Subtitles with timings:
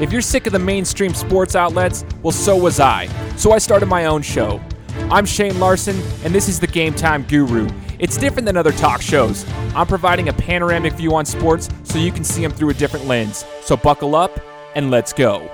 [0.00, 3.06] If you're sick of the mainstream sports outlets, well, so was I.
[3.36, 4.60] So I started my own show.
[5.08, 7.68] I'm Shane Larson, and this is the Game Time Guru.
[8.00, 9.46] It's different than other talk shows.
[9.76, 13.06] I'm providing a panoramic view on sports so you can see them through a different
[13.06, 13.44] lens.
[13.62, 14.40] So buckle up
[14.74, 15.48] and let's go.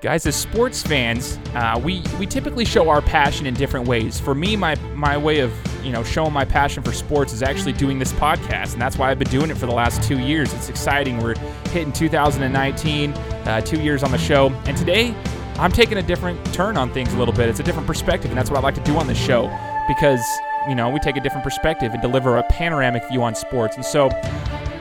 [0.00, 4.20] Guys, as sports fans, uh, we we typically show our passion in different ways.
[4.20, 5.52] For me, my my way of
[5.84, 9.10] you know showing my passion for sports is actually doing this podcast, and that's why
[9.10, 10.54] I've been doing it for the last two years.
[10.54, 11.18] It's exciting.
[11.18, 11.34] We're
[11.70, 15.16] hitting 2019, uh, two years on the show, and today
[15.56, 17.48] I'm taking a different turn on things a little bit.
[17.48, 19.52] It's a different perspective, and that's what I like to do on this show
[19.88, 20.24] because
[20.68, 23.74] you know we take a different perspective and deliver a panoramic view on sports.
[23.74, 24.10] And so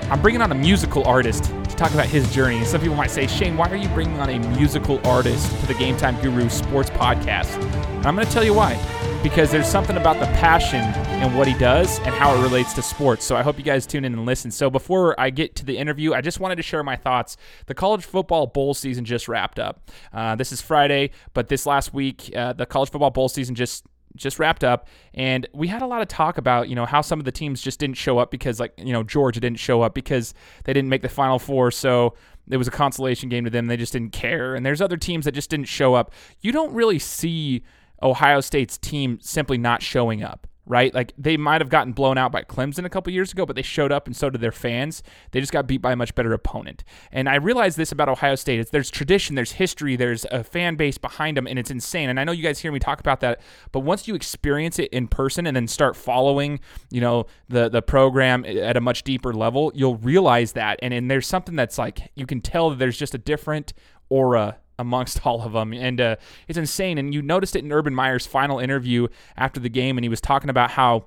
[0.09, 2.55] I'm bringing on a musical artist to talk about his journey.
[2.59, 5.65] And some people might say, Shane, why are you bringing on a musical artist to
[5.65, 7.61] the Game Time Guru Sports Podcast?
[7.61, 8.81] And I'm going to tell you why.
[9.21, 12.81] Because there's something about the passion and what he does and how it relates to
[12.81, 13.25] sports.
[13.25, 14.49] So I hope you guys tune in and listen.
[14.49, 17.35] So before I get to the interview, I just wanted to share my thoughts.
[17.65, 19.91] The college football bowl season just wrapped up.
[20.13, 23.85] Uh, this is Friday, but this last week, uh, the college football bowl season just
[24.17, 27.19] just wrapped up and we had a lot of talk about you know how some
[27.19, 29.93] of the teams just didn't show up because like you know georgia didn't show up
[29.93, 30.33] because
[30.65, 32.13] they didn't make the final four so
[32.49, 33.67] it was a consolation game to them.
[33.67, 34.55] They just didn't care.
[34.55, 36.11] And there's other teams that just didn't show up.
[36.41, 37.63] You don't really see
[38.01, 40.93] ohio state's team simply not showing up right?
[40.93, 43.61] Like they might have gotten blown out by Clemson a couple years ago, but they
[43.61, 45.01] showed up and so did their fans.
[45.31, 46.83] They just got beat by a much better opponent.
[47.11, 48.59] And I realized this about Ohio State.
[48.59, 52.09] It's, there's tradition, there's history, there's a fan base behind them, and it's insane.
[52.09, 53.39] And I know you guys hear me talk about that,
[53.71, 56.59] but once you experience it in person and then start following,
[56.91, 60.79] you know, the the program at a much deeper level, you'll realize that.
[60.81, 63.73] And and there's something that's like you can tell that there's just a different
[64.09, 65.73] aura amongst all of them.
[65.73, 66.15] And uh,
[66.47, 66.97] it's insane.
[66.97, 70.21] And you noticed it in Urban Meyer's final interview after the game, and he was
[70.21, 71.05] talking about how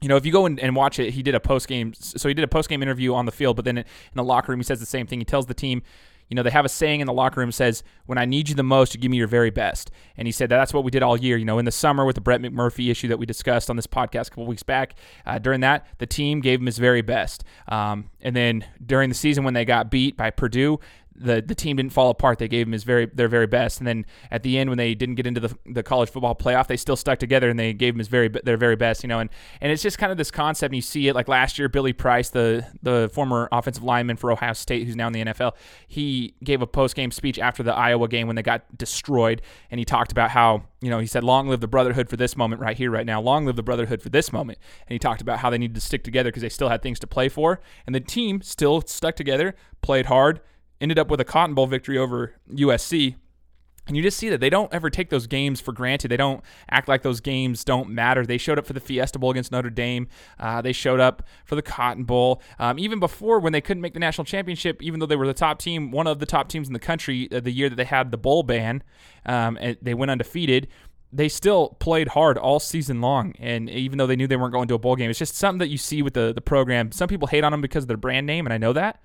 [0.00, 1.92] you know, if you go and, watch it, he did a post game.
[1.92, 4.52] So he did a post game interview on the field, but then in the locker
[4.52, 5.18] room, he says the same thing.
[5.18, 5.82] He tells the team,
[6.28, 8.54] you know, they have a saying in the locker room says, "When I need you
[8.54, 10.90] the most, you give me your very best." And he said that that's what we
[10.90, 11.38] did all year.
[11.38, 13.86] You know, in the summer with the Brett McMurphy issue that we discussed on this
[13.86, 14.94] podcast a couple weeks back,
[15.24, 17.44] uh, during that the team gave him his very best.
[17.68, 20.80] Um, and then during the season when they got beat by Purdue,
[21.20, 22.38] the the team didn't fall apart.
[22.38, 24.94] They gave him his very their very best, and then at the end when they
[24.94, 27.94] didn't get into the, the college football playoff, they still stuck together and they gave
[27.94, 29.02] him his very their very best.
[29.02, 29.30] You know, and
[29.60, 30.70] and it's just kind of this concept.
[30.70, 34.30] And you see it like last year, Billy Price, the the former offensive lineman for
[34.30, 35.54] Ohio State, who's now in the NFL,
[35.86, 39.78] he gave a post game speech after the Iowa game when they got destroyed, and
[39.78, 42.60] he talked about how you know he said, "Long live the brotherhood for this moment
[42.60, 43.20] right here, right now.
[43.20, 45.80] Long live the brotherhood for this moment." And he talked about how they needed to
[45.80, 49.16] stick together because they still had things to play for, and the team still stuck
[49.16, 50.40] together, played hard
[50.80, 53.16] ended up with a Cotton Bowl victory over USC.
[53.88, 56.10] And you just see that they don't ever take those games for granted.
[56.10, 58.24] They don't act like those games don't matter.
[58.26, 60.08] They showed up for the Fiesta Bowl against Notre Dame.
[60.38, 62.42] Uh, they showed up for the Cotton Bowl.
[62.58, 65.32] Um, even before, when they couldn't make the national championship, even though they were the
[65.32, 67.84] top team, one of the top teams in the country, uh, the year that they
[67.84, 68.82] had the bowl ban,
[69.24, 70.68] um, and they went undefeated
[71.10, 73.32] they still played hard all season long.
[73.38, 75.58] And even though they knew they weren't going to a bowl game, it's just something
[75.60, 76.92] that you see with the, the program.
[76.92, 79.00] Some people hate on them because of their brand name, and I know that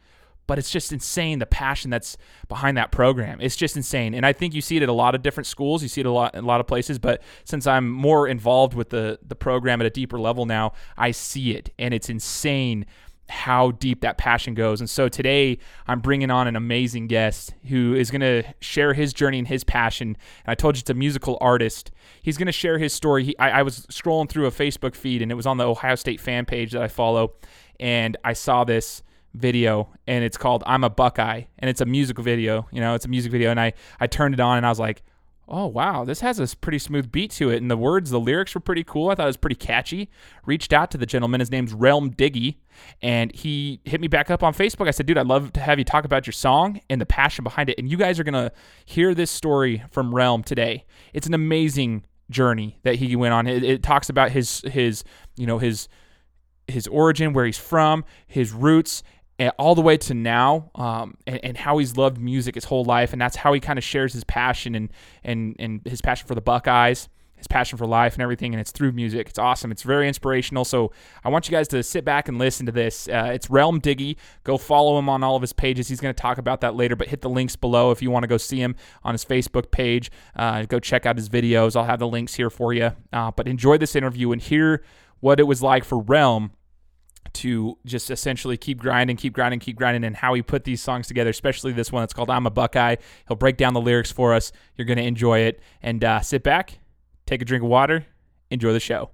[0.48, 2.18] but it's just insane the passion that's
[2.48, 3.40] behind that program.
[3.42, 5.84] It's just insane, and I think you see it at a lot of different schools.
[5.84, 8.74] You see it a lot in a lot of places, but since I'm more involved
[8.74, 12.86] with the the program at a deeper level now, I see it, and it's insane
[13.30, 14.82] how deep that passion goes.
[14.82, 19.14] And so today I'm bringing on an amazing guest who is going to share his
[19.14, 20.10] journey and his passion.
[20.10, 21.92] And I told you it's a musical artist.
[22.22, 23.24] He's going to share his story.
[23.24, 25.96] He, I, I was scrolling through a Facebook feed and it was on the Ohio
[25.96, 27.34] State fan page that I follow,
[27.80, 29.04] and I saw this
[29.34, 33.06] video and it's called I'm a Buckeye and it's a music video, you know, it's
[33.06, 35.04] a music video and I I turned it on and I was like,
[35.48, 38.54] "Oh, wow, this has a pretty smooth beat to it." And the words, the lyrics
[38.56, 39.10] were pretty cool.
[39.10, 40.10] I thought it was pretty catchy.
[40.46, 42.58] Reached out to the gentleman, his name's Relm Diggie,
[43.02, 44.88] and he hit me back up on Facebook.
[44.88, 47.44] I said, "Dude, I'd love to have you talk about your song and the passion
[47.44, 48.52] behind it." And you guys are going to
[48.86, 50.86] hear this story from Realm today.
[51.14, 53.48] It's an amazing journey that he went on.
[53.48, 55.04] It, it talks about his his,
[55.36, 55.88] you know, his
[56.68, 59.04] his origin, where he's from, his roots,
[59.50, 63.14] all the way to now, um, and, and, how he's loved music his whole life,
[63.14, 64.90] and that's how he kind of shares his passion and
[65.24, 68.72] and and his passion for the Buckeyes, his passion for life and everything, and it's
[68.72, 69.28] through music.
[69.30, 69.72] It's awesome.
[69.72, 70.66] It's very inspirational.
[70.66, 70.92] So
[71.24, 73.08] I want you guys to sit back and listen to this.
[73.08, 74.16] Uh, it's Relm Diggie.
[74.44, 75.88] Go follow him on all of his pages.
[75.88, 78.24] He's going to talk about that later, but hit the links below if you want
[78.24, 80.12] to go see him on his Facebook page.
[80.36, 81.76] Uh, go check out his videos.
[81.76, 82.92] I'll have the links here for you.
[83.12, 84.84] Uh, but enjoy this interview and hear
[85.20, 86.52] what it was like for Relm
[87.34, 91.08] to just essentially keep grinding, keep grinding, keep grinding, and how he put these songs
[91.08, 92.98] together, especially this one that's called I'm a Buckeye.
[93.28, 94.52] He'll break down the lyrics for us.
[94.76, 95.60] You're going to enjoy it.
[95.82, 96.80] And uh, sit back,
[97.26, 98.06] take a drink of water,
[98.50, 99.12] enjoy the show.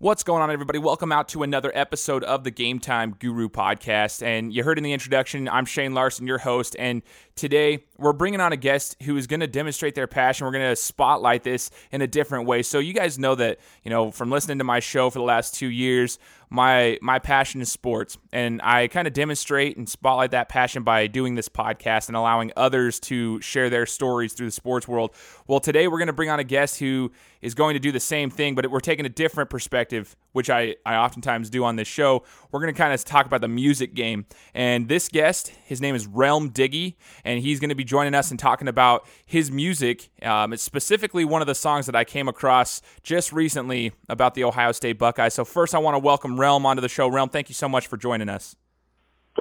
[0.00, 0.78] What's going on, everybody?
[0.78, 4.22] Welcome out to another episode of the Game Time Guru podcast.
[4.22, 6.76] And you heard in the introduction, I'm Shane Larson, your host.
[6.78, 7.02] And
[7.34, 10.44] today we're bringing on a guest who is going to demonstrate their passion.
[10.44, 12.62] We're going to spotlight this in a different way.
[12.62, 15.54] So, you guys know that, you know, from listening to my show for the last
[15.54, 18.18] two years, my my passion is sports.
[18.32, 22.52] And i kind of demonstrate and spotlight that passion by doing this podcast and allowing
[22.56, 25.14] others to share their stories through the sports world.
[25.46, 28.00] Well today we're going to bring on a guest who is going to do the
[28.00, 31.88] same thing but we're taking a different perspective which i, I oftentimes do on this
[31.88, 32.24] show.
[32.50, 34.26] We're going to kind of talk about the music game.
[34.54, 38.30] And this guest his name is Relm Diggie and he's going to be joining us
[38.30, 42.28] and talking about his music um, it's specifically one of the songs that i came
[42.28, 45.34] across just recently about the ohio state buckeyes.
[45.34, 47.08] So first i want to welcome Relm onto the show.
[47.08, 48.56] Relm, thank you so much for joining us.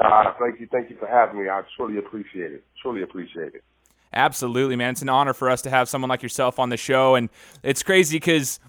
[0.01, 1.49] Uh, thank you, thank you for having me.
[1.49, 2.63] I truly appreciate it.
[2.81, 3.63] Truly appreciate it.
[4.13, 4.91] Absolutely, man.
[4.91, 7.29] It's an honor for us to have someone like yourself on the show, and
[7.63, 8.59] it's crazy because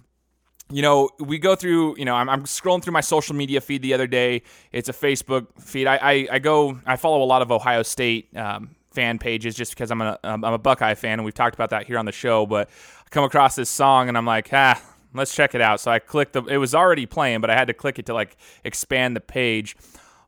[0.71, 3.81] you know, we go through, you know, I'm, I'm, scrolling through my social media feed
[3.81, 4.43] the other day.
[4.71, 5.87] It's a Facebook feed.
[5.87, 9.73] I, I, I go, I follow a lot of Ohio State um, fan pages just
[9.73, 12.13] because I'm a, I'm a Buckeye fan, and we've talked about that here on the
[12.13, 12.45] show.
[12.45, 12.69] But
[13.01, 14.81] I come across this song, and I'm like, ah,
[15.15, 15.81] let's check it out.
[15.81, 18.15] So I clicked the, it was already playing, but I had to click it to
[18.15, 19.77] like expand the page.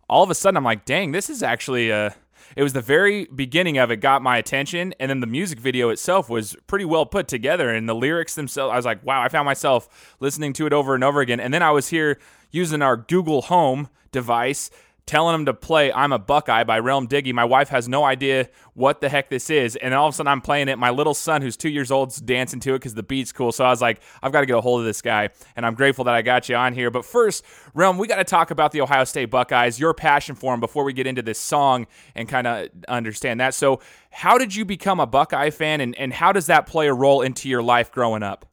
[0.09, 2.15] All of a sudden, I'm like, dang, this is actually a.
[2.57, 5.91] It was the very beginning of it got my attention, and then the music video
[5.91, 8.73] itself was pretty well put together, and the lyrics themselves.
[8.73, 11.55] I was like, wow, I found myself listening to it over and over again, and
[11.55, 12.19] then I was here
[12.51, 14.71] using our Google Home device
[15.07, 17.33] telling him to play I'm a Buckeye by Relm Diggie.
[17.33, 19.77] My wife has no idea what the heck this is.
[19.77, 20.79] And all of a sudden I'm playing it.
[20.79, 23.53] My little son, who's two years old, is dancing to it because the beat's cool.
[23.53, 25.31] So I was like, I've got to get a hold of this guy.
[25.57, 26.91] And I'm grateful that I got you on here.
[26.91, 27.45] But first,
[27.75, 30.85] Realm, we got to talk about the Ohio State Buckeyes, your passion for them before
[30.85, 33.55] we get into this song and kind of understand that.
[33.55, 33.81] So,
[34.13, 37.23] how did you become a Buckeye fan and, and how does that play a role
[37.23, 38.45] into your life growing up?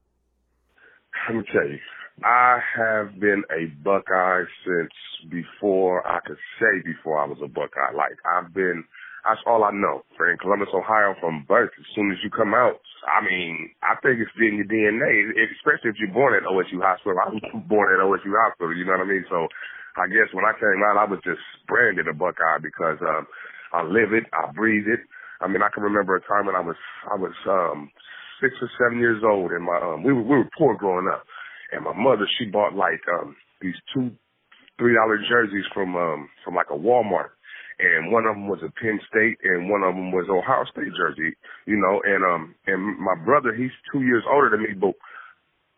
[1.27, 1.79] Let me tell you.
[2.24, 4.94] I have been a Buckeye since
[5.30, 7.94] before I could say before I was a Buckeye.
[7.94, 8.84] Like I've been,
[9.22, 10.02] that's all I know.
[10.18, 11.69] For in Columbus, Ohio, from birth.
[11.78, 15.30] As soon as you come out, I mean, I think it's in your DNA.
[15.62, 17.22] Especially if you're born at OSU Hospital.
[17.22, 18.74] I was born at OSU Hospital.
[18.74, 19.25] You know what I mean?
[19.30, 19.46] So,
[19.98, 23.28] I guess when I came out, I was just branded a Buckeye because um,
[23.74, 25.02] I live it, I breathe it.
[25.42, 27.92] I mean, I can remember a time when I was I was um
[28.42, 31.22] six or seven years old, and my um we were we were poor growing up
[31.72, 34.12] and my mother she bought like um these two
[34.80, 37.31] three dollar jerseys from um from like a Walmart
[37.80, 40.94] and one of them was a Penn State and one of them was Ohio State
[40.98, 41.36] jersey,
[41.68, 44.94] you know, and um and my brother he's two years older than me, but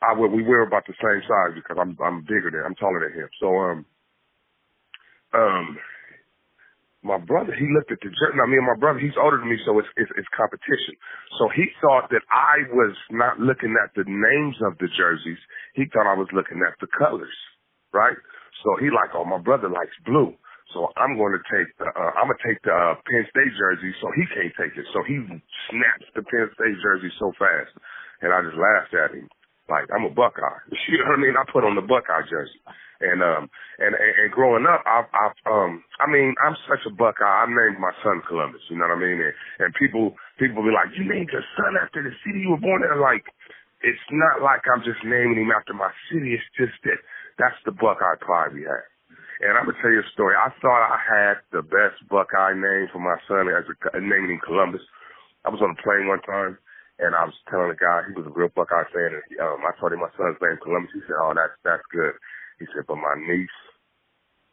[0.02, 3.20] I we wear about the same size because I'm I'm bigger than I'm taller than
[3.20, 3.30] him.
[3.40, 3.86] So um
[5.34, 5.78] um
[7.04, 8.40] my brother, he looked at the jersey.
[8.44, 11.00] I mean, my brother, he's older than me, so it's, it's, it's competition.
[11.40, 15.40] So he thought that I was not looking at the names of the jerseys.
[15.80, 17.36] He thought I was looking at the colors,
[17.96, 18.19] right?
[18.68, 20.36] So he like, oh, my brother likes blue.
[20.75, 23.95] So I'm going to take the, uh, I'm to take the uh, Penn State jersey,
[24.04, 24.86] so he can't take it.
[24.94, 25.18] So he
[25.72, 27.74] snaps the Penn State jersey so fast,
[28.22, 29.31] and I just laughed at him.
[29.72, 30.62] Like I'm a Buckeye.
[30.92, 31.36] You know what I mean?
[31.38, 32.60] I put on the Buckeye jersey.
[33.00, 33.48] And um
[33.80, 37.24] and, and growing up, I've I've um I mean I'm such a Buckeye.
[37.24, 38.62] I named my son Columbus.
[38.69, 39.19] You know what I mean?
[39.24, 42.63] And, and people people be like, you named your son after the city you were
[42.63, 43.00] born in.
[43.00, 43.24] Like
[43.84, 46.36] it's not like I'm just naming him after my city.
[46.36, 47.00] It's just that
[47.40, 48.88] that's the Buckeye pride we have.
[49.48, 50.36] And I'm gonna tell you a story.
[50.36, 54.44] I thought I had the best Buckeye name for my son as a naming him
[54.44, 54.83] Columbus.
[55.47, 56.59] I was on a plane one time
[57.00, 59.64] and I was telling the guy he was a real Buckeye fan, and he, um,
[59.64, 60.92] I told him my son's name Columbus.
[60.94, 62.12] He said, "Oh, that's that's good."
[62.59, 63.59] He said, "But my niece,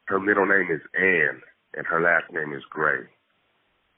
[0.09, 1.43] her middle name is Ann,
[1.75, 3.07] and her last name is Gray.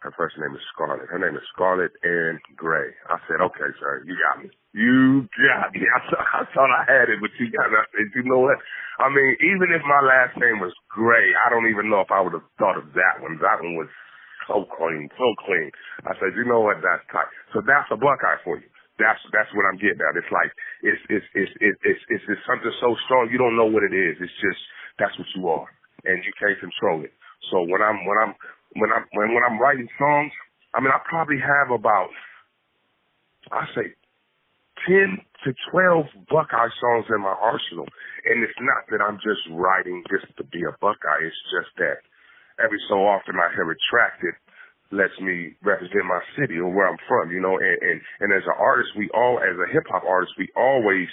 [0.00, 1.08] Her first name is Scarlett.
[1.10, 4.50] Her name is Scarlett Ann Gray." I said, "Okay, sir, you got me.
[4.74, 5.82] You got me.
[5.96, 8.40] I, thought, I thought I had it, but you got me." I said, "You know
[8.40, 8.58] what?
[9.00, 12.20] I mean, even if my last name was Gray, I don't even know if I
[12.20, 13.38] would have thought of that one.
[13.42, 13.88] That one was."
[14.48, 15.70] so clean, so clean.
[16.06, 16.78] I said, you know what?
[16.82, 17.28] That's tight.
[17.54, 18.68] So that's a Buckeye for you.
[19.00, 20.18] That's that's what I'm getting at.
[20.18, 20.52] It's like
[20.84, 24.18] it's it's it's it's it's, it's, something so strong you don't know what it is.
[24.20, 24.60] It's just
[24.98, 25.68] that's what you are,
[26.06, 27.14] and you can't control it.
[27.50, 28.34] So when I'm when I'm
[28.76, 30.32] when I'm when when I'm writing songs,
[30.74, 32.10] I mean I probably have about
[33.52, 33.94] I say
[34.86, 37.86] ten to twelve Buckeye songs in my arsenal,
[38.26, 41.22] and it's not that I'm just writing just to be a Buckeye.
[41.26, 42.02] It's just that
[42.62, 44.36] every so often I hear a track that
[44.92, 48.44] lets me represent my city or where I'm from, you know, and, and, and as
[48.46, 51.08] an artist, we all, as a hip hop artist, we always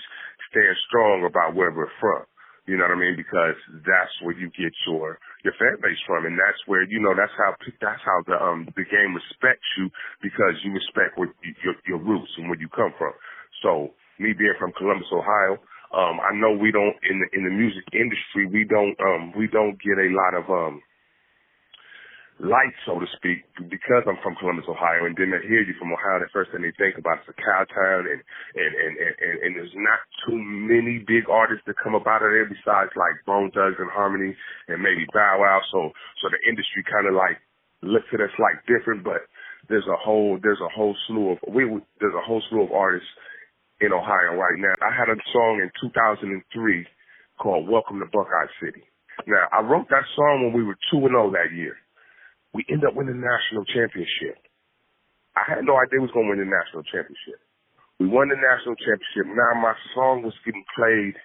[0.51, 2.24] stand strong about where we're from.
[2.67, 3.17] You know what I mean?
[3.17, 7.13] Because that's where you get your your fan base from, and that's where you know
[7.13, 9.91] that's how that's how the um the game respects you
[10.24, 11.29] because you respect where,
[11.63, 13.13] your your roots and where you come from.
[13.62, 15.60] So me being from Columbus, Ohio,
[15.94, 19.48] Um, I know we don't in the in the music industry we don't um we
[19.48, 20.82] don't get a lot of um
[22.39, 25.96] light, so to speak, because I'm from Columbus, Ohio, and then they hear you from
[25.96, 28.20] Ohio, the first thing they think about is a cow town, and
[28.60, 32.32] and, and and and there's not too many big artists that come up out of
[32.36, 34.36] there besides like Bone Thugs-n-Harmony
[34.68, 35.62] and maybe Bow Wow.
[35.72, 37.39] So so the industry kind of like
[37.80, 39.24] looks at us like different, but
[39.72, 41.63] there's a whole there's a whole slew of we
[42.04, 43.10] there's a whole slew of artists
[43.80, 44.75] in Ohio right now.
[44.84, 46.36] I had a song in 2003
[47.39, 48.84] called Welcome to Buckeye City.
[49.27, 51.75] Now, I wrote that song when we were 2 and 0 that year.
[52.55, 54.39] We end up winning the national championship.
[55.35, 57.43] I had no idea we was going to win the national championship.
[58.00, 59.27] We won the national championship.
[59.27, 61.19] Now my song was getting played,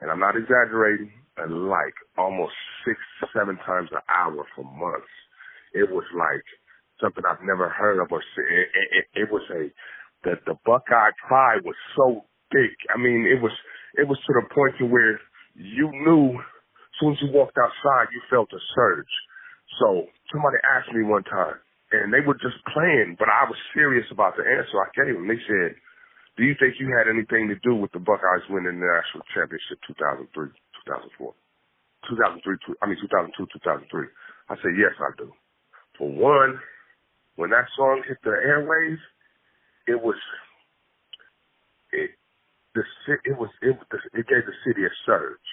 [0.00, 2.56] and I'm not exaggerating, uh, like almost
[2.88, 2.96] six,
[3.36, 5.12] seven times an hour for months.
[5.76, 6.44] It was like
[7.04, 8.48] something I've never heard of or seen.
[8.48, 9.68] It, it, it was a
[10.24, 12.72] the the Buckeye pride was so big.
[12.88, 13.52] I mean, it was
[14.00, 15.20] it was to the point to where
[15.52, 19.12] you knew as soon as you walked outside, you felt a surge.
[19.80, 21.56] So somebody asked me one time,
[21.92, 25.28] and they were just playing, but I was serious about the answer I gave them.
[25.28, 25.76] They said,
[26.36, 29.80] "Do you think you had anything to do with the Buckeyes winning the national championship
[29.88, 30.50] 2003,
[30.86, 31.34] 2004,
[32.08, 32.76] 2003?
[32.82, 34.08] I mean 2002, 2003?"
[34.50, 35.32] I said, "Yes, I do."
[35.98, 36.60] For one,
[37.36, 39.02] when that song hit the airwaves,
[39.86, 40.16] it was
[41.92, 42.10] it
[42.74, 42.82] the
[43.24, 43.76] it was it
[44.14, 45.48] it gave the city a surge.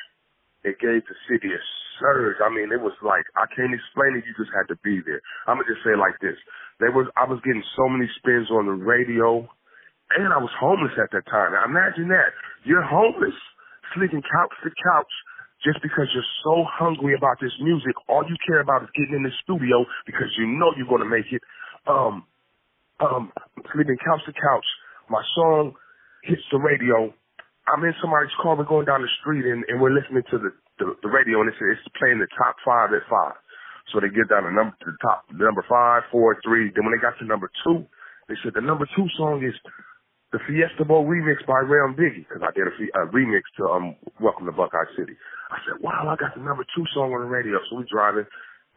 [0.64, 1.62] It gave the city a
[2.00, 2.40] surge.
[2.44, 4.28] I mean, it was like I can't explain it.
[4.28, 5.24] You just had to be there.
[5.48, 6.36] I'm gonna just say it like this:
[6.80, 9.48] there was I was getting so many spins on the radio,
[10.16, 11.56] and I was homeless at that time.
[11.56, 12.36] Now imagine that
[12.68, 13.36] you're homeless,
[13.96, 15.14] sleeping couch to couch.
[15.60, 19.24] Just because you're so hungry about this music, all you care about is getting in
[19.28, 21.44] the studio because you know you're to make it.
[21.84, 22.24] Um,
[23.00, 23.32] um,
[23.74, 24.66] sleeping couch to couch.
[25.10, 25.74] My song
[26.24, 27.14] hits the radio.
[27.70, 28.58] I'm in somebody's car.
[28.58, 31.50] We're going down the street and, and we're listening to the, the, the radio and
[31.50, 33.38] it's, it's playing the top five at five.
[33.94, 36.70] So they get down to number to the top, the number five, four, three.
[36.74, 37.86] Then when they got to number two,
[38.30, 39.54] they said the number two song is
[40.32, 43.96] the Fiesta Bowl remix by Ray Biggie because I did a, a remix to um
[44.22, 45.18] Welcome to Buckeye City.
[45.50, 47.58] I said, wow, I got the number two song on the radio.
[47.70, 48.26] So we driving,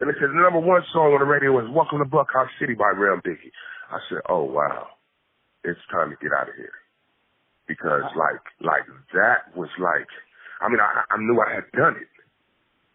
[0.01, 2.73] and they said the number one song on the radio is Welcome to Buckeye City
[2.73, 3.53] by Ray Biggie.
[3.93, 4.87] I said, oh wow,
[5.63, 6.73] it's time to get out of here.
[7.73, 8.21] Because uh-huh.
[8.21, 8.85] like, like
[9.17, 10.05] that was like,
[10.61, 12.09] I mean, I, I knew I had done it.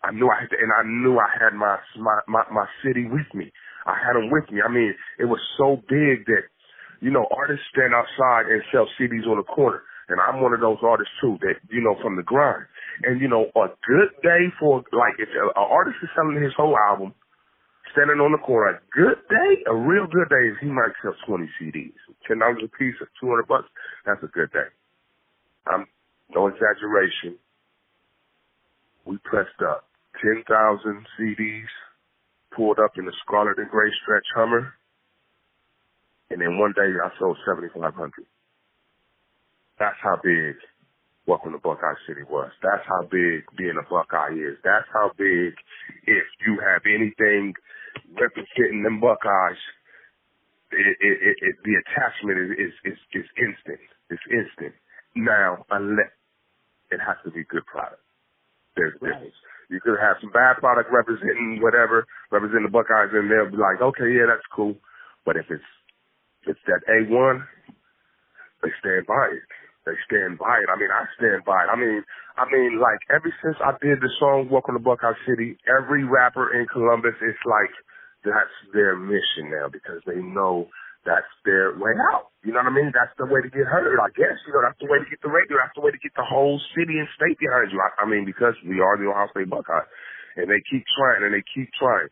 [0.06, 3.10] I knew I had, to, and I knew I had my, my, my, my city
[3.10, 3.50] with me.
[3.82, 4.62] I had them with me.
[4.62, 6.46] I mean, it was so big that,
[7.02, 9.82] you know, artists stand outside and sell CDs on the corner.
[10.08, 12.64] And I'm one of those artists too that, you know, from the grind.
[13.02, 16.78] And, you know, a good day for, like, if an artist is selling his whole
[16.78, 17.12] album,
[17.92, 18.78] standing on the corner.
[18.78, 21.96] A good day, a real good day, is he might sell 20 CDs.
[22.30, 23.68] $10 a piece or 200 bucks,
[24.06, 24.68] that's a good day.
[25.66, 25.86] I'm,
[26.34, 27.36] no exaggeration.
[29.04, 29.88] We pressed up
[30.22, 30.44] 10,000
[31.18, 31.70] CDs,
[32.54, 34.74] pulled up in the scarlet and gray stretch Hummer,
[36.30, 38.12] and then one day I sold 7,500.
[39.78, 40.56] That's how big
[41.28, 42.48] Welcome to Buckeye City was.
[42.64, 44.56] That's how big being a Buckeye is.
[44.64, 45.52] That's how big
[46.08, 47.52] if you have anything
[48.18, 49.60] representing them Buckeyes,
[50.72, 53.80] it, it, it, it, the attachment is, is, is, is instant.
[54.10, 54.74] It's instant.
[55.16, 56.12] Now, unless
[56.90, 58.02] it has to be good product.
[58.76, 59.38] There's a difference.
[59.70, 63.82] You could have some bad product representing whatever, representing the Buckeyes, and they'll be like,
[63.82, 64.76] okay, yeah, that's cool.
[65.26, 65.64] But if it's
[66.44, 67.42] if it's that A1,
[68.62, 69.48] they stand by it.
[69.88, 70.68] They stand by it.
[70.68, 71.72] I mean, I stand by it.
[71.72, 72.04] I mean,
[72.36, 76.52] I mean, like ever since I did the song "Welcome to Buckeye City," every rapper
[76.52, 77.72] in Columbus, it's like
[78.20, 80.68] that's their mission now because they know
[81.08, 82.28] that's their way out.
[82.44, 82.92] You know what I mean?
[82.92, 84.36] That's the way to get heard, I guess.
[84.44, 85.56] You know, that's the way to get the radio.
[85.56, 87.80] That's the way to get the whole city and state behind you.
[87.80, 89.88] I, I mean, because we are the Ohio State Buckeyes.
[90.36, 92.06] And they keep trying and they keep trying.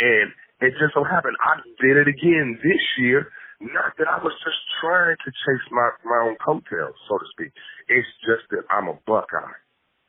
[0.00, 0.32] And
[0.64, 3.30] it just so happened I did it again this year.
[3.60, 7.52] Not that I was just trying to chase my, my own coattails, so to speak.
[7.88, 9.58] It's just that I'm a Buckeye.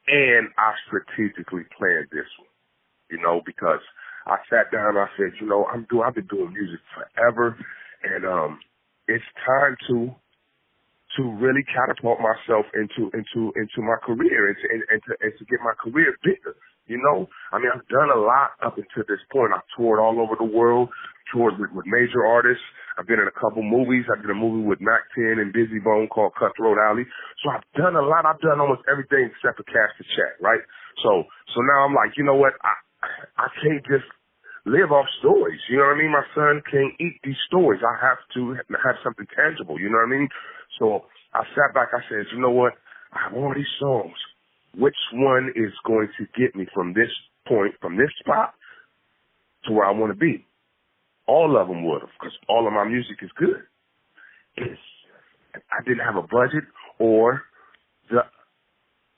[0.08, 2.50] And I strategically planned this one.
[3.10, 3.82] You know, because
[4.28, 7.58] I sat down and I said, you know, I'm doing I've been doing music forever
[8.04, 8.60] and um
[9.08, 10.14] it's time to
[11.18, 15.34] to really catapult myself into into into my career and to and, and to and
[15.40, 16.56] to get my career bigger.
[16.88, 19.54] You know, I mean, I've done a lot up until this point.
[19.54, 20.90] I've toured all over the world,
[21.34, 22.64] toured with, with major artists.
[23.00, 24.04] I've been in a couple movies.
[24.12, 27.08] I did a movie with Mack 10 and Bizzy Bone called Cutthroat Alley.
[27.40, 28.28] So I've done a lot.
[28.28, 30.60] I've done almost everything except for cash to check, right?
[31.08, 31.24] So
[31.56, 32.60] so now I'm like, you know what?
[32.60, 32.76] I
[33.40, 34.04] I can't just
[34.68, 35.64] live off stories.
[35.72, 36.12] You know what I mean?
[36.12, 37.80] My son can't eat these stories.
[37.88, 39.80] I have to have something tangible.
[39.80, 40.28] You know what I mean?
[40.78, 41.96] So I sat back.
[41.96, 42.74] I said, you know what?
[43.16, 44.20] I have all these songs.
[44.76, 47.10] Which one is going to get me from this
[47.48, 48.54] point, from this spot
[49.66, 50.46] to where I want to be?
[51.30, 53.62] All of them would have, because all of my music is good.
[54.58, 54.82] It's,
[55.54, 56.66] I didn't have a budget
[56.98, 57.44] or
[58.10, 58.26] the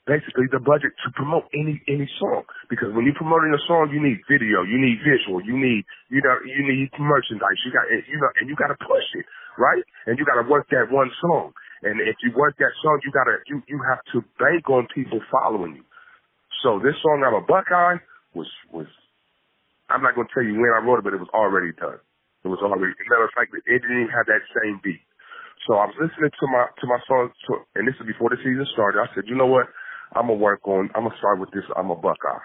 [0.06, 2.42] basically the budget to promote any any song.
[2.70, 6.20] Because when you're promoting a song you need video you need visual you need you
[6.22, 7.58] know you need merchandise.
[7.64, 9.26] You got you know and you got to push it
[9.58, 9.84] right?
[10.06, 11.52] And you got to work that one song.
[11.82, 14.88] And if you work that song you got to you you have to bank on
[14.94, 15.86] people following you.
[16.62, 18.02] So this song I'm a Buckeye
[18.34, 18.90] was was
[19.92, 22.00] I'm not going to tell you when I wrote it but it was already done
[22.44, 25.04] it was already matter of fact it didn't even have that same beat
[25.68, 28.40] so I was listening to my to my song to, and this is before the
[28.40, 29.68] season started I said you know what
[30.14, 30.90] I'm gonna work on.
[30.94, 31.64] I'm gonna start with this.
[31.76, 32.44] I'm a Buckeye,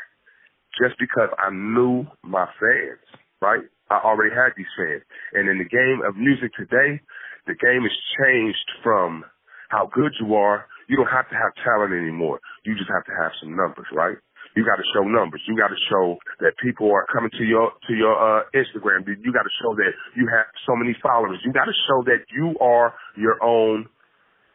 [0.82, 3.04] just because I knew my fans.
[3.42, 3.64] Right?
[3.90, 7.00] I already had these fans, and in the game of music today,
[7.48, 9.24] the game has changed from
[9.70, 10.66] how good you are.
[10.90, 12.40] You don't have to have talent anymore.
[12.66, 14.18] You just have to have some numbers, right?
[14.58, 15.46] You got to show numbers.
[15.46, 19.06] You got to show that people are coming to your to your uh, Instagram.
[19.06, 21.38] You got to show that you have so many followers.
[21.46, 23.86] You got to show that you are your own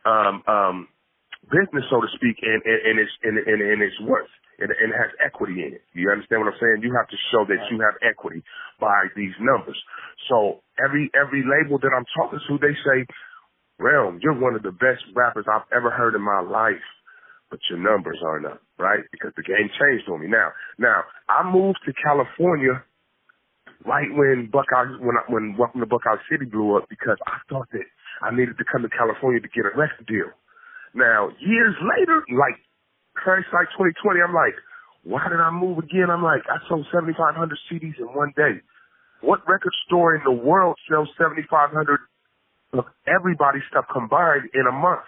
[0.02, 0.76] um, um,
[1.54, 4.26] business, so to speak, and, and, and its and, and, and its worth,
[4.58, 5.86] and, and it has equity in it.
[5.94, 6.82] You understand what I'm saying?
[6.82, 8.42] You have to show that you have equity
[8.82, 9.78] by these numbers.
[10.26, 13.06] So every every label that I'm talking to, they say,
[13.78, 16.82] "Relm, you're one of the best rappers I've ever heard in my life."
[17.52, 19.04] But your numbers aren't up, right?
[19.12, 20.26] Because the game changed on me.
[20.26, 22.80] Now, now I moved to California
[23.84, 27.68] right when Buckeye when I, when Welcome to Buckeye City blew up because I thought
[27.76, 27.84] that
[28.24, 30.32] I needed to come to California to get a record deal.
[30.96, 32.56] Now, years later, like
[33.20, 34.56] hindsight 2020, I'm like,
[35.04, 36.08] why did I move again?
[36.08, 37.36] I'm like, I sold 7,500
[37.68, 38.64] CDs in one day.
[39.20, 42.00] What record store in the world sells 7,500
[42.80, 45.04] of everybody's stuff combined in a month?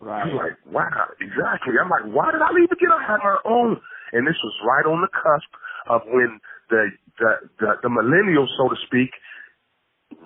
[0.00, 0.24] Right.
[0.24, 1.76] I'm like, wow, exactly.
[1.76, 2.88] I'm like, why did I leave again?
[2.88, 3.76] I had my own.
[4.12, 5.50] And this was right on the cusp
[5.92, 6.40] of when
[6.72, 6.82] the
[7.20, 7.30] the
[7.60, 9.12] the, the millennials, so to speak,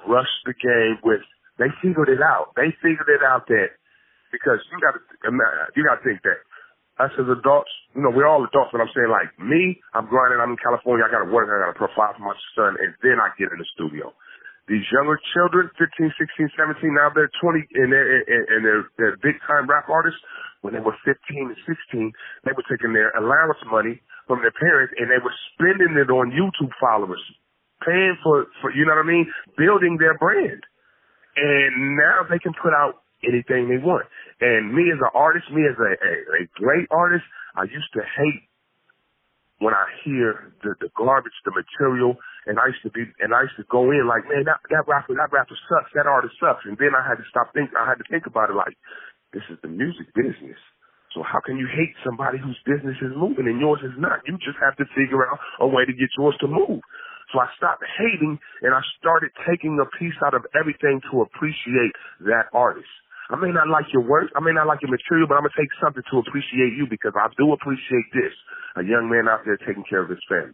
[0.06, 1.20] rushed the game with
[1.58, 2.54] they figured it out.
[2.56, 3.76] They figured it out that
[4.32, 5.02] because you got to
[5.74, 6.38] you got to think that
[7.02, 10.38] us as adults, you know, we're all adults, but I'm saying like me, I'm grinding.
[10.38, 11.02] I'm in California.
[11.02, 11.50] I got to work.
[11.50, 14.14] I got to provide for my son, and then I get in the studio.
[14.64, 19.36] These younger children, 15, 16, 17, now they're 20 and they're, and they're, they're big
[19.44, 20.20] time rap artists.
[20.64, 21.12] When they were 15
[21.52, 22.12] and 16,
[22.48, 26.32] they were taking their allowance money from their parents and they were spending it on
[26.32, 27.20] YouTube followers,
[27.84, 29.28] paying for, for, you know what I mean?
[29.60, 30.64] Building their brand.
[31.36, 34.08] And now they can put out anything they want.
[34.40, 38.00] And me as an artist, me as a, a, a great artist, I used to
[38.00, 38.48] hate
[39.58, 43.48] when I hear the, the garbage, the material, and I used to be, and I
[43.48, 46.64] used to go in like, man, that, that rapper, that rapper sucks, that artist sucks.
[46.68, 48.76] And then I had to stop thinking, I had to think about it like,
[49.32, 50.60] this is the music business.
[51.14, 54.26] So how can you hate somebody whose business is moving and yours is not?
[54.26, 56.82] You just have to figure out a way to get yours to move.
[57.32, 61.94] So I stopped hating and I started taking a piece out of everything to appreciate
[62.26, 62.90] that artist.
[63.30, 65.56] I may not like your work, I may not like your material, but I'm gonna
[65.56, 68.34] take something to appreciate you because I do appreciate this.
[68.76, 70.52] A young man out there taking care of his family.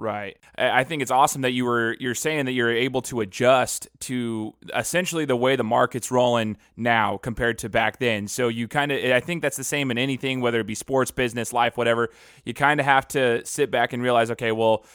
[0.00, 0.38] Right.
[0.56, 4.54] I think it's awesome that you were you're saying that you're able to adjust to
[4.74, 8.26] essentially the way the market's rolling now compared to back then.
[8.26, 11.10] So you kind of I think that's the same in anything whether it be sports,
[11.10, 12.08] business, life, whatever.
[12.46, 14.86] You kind of have to sit back and realize okay, well,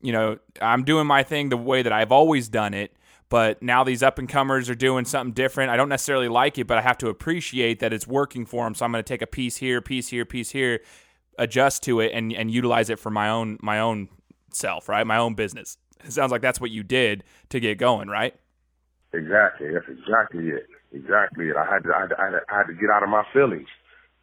[0.00, 2.96] you know, I'm doing my thing the way that I've always done it,
[3.28, 5.72] but now these up and comers are doing something different.
[5.72, 8.74] I don't necessarily like it, but I have to appreciate that it's working for them.
[8.74, 10.80] So I'm going to take a piece here, piece here, piece here,
[11.38, 14.08] adjust to it, and and utilize it for my own my own
[14.54, 15.06] self, right?
[15.06, 15.78] My own business.
[16.04, 18.34] It sounds like that's what you did to get going, right?
[19.12, 19.72] Exactly.
[19.72, 20.66] That's exactly it.
[20.92, 21.56] Exactly it.
[21.56, 23.68] I had to I had to, I had to get out of my feelings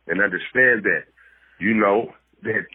[0.08, 1.04] and understand that,
[1.60, 2.66] you know, that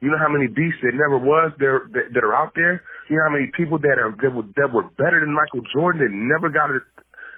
[0.00, 2.82] you know how many beasts there never was there that, that are out there.
[3.08, 6.02] You know how many people that are that were that were better than Michael Jordan
[6.02, 6.82] that never got it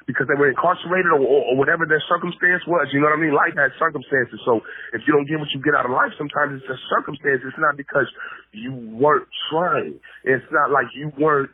[0.08, 2.88] because they were incarcerated or, or, or whatever their circumstance was.
[2.96, 3.36] You know what I mean?
[3.36, 4.40] Life has circumstances.
[4.48, 4.64] So
[4.96, 7.44] if you don't get what you get out of life, sometimes it's a circumstance.
[7.44, 8.08] It's not because
[8.56, 10.00] you weren't trying.
[10.24, 11.52] It's not like you weren't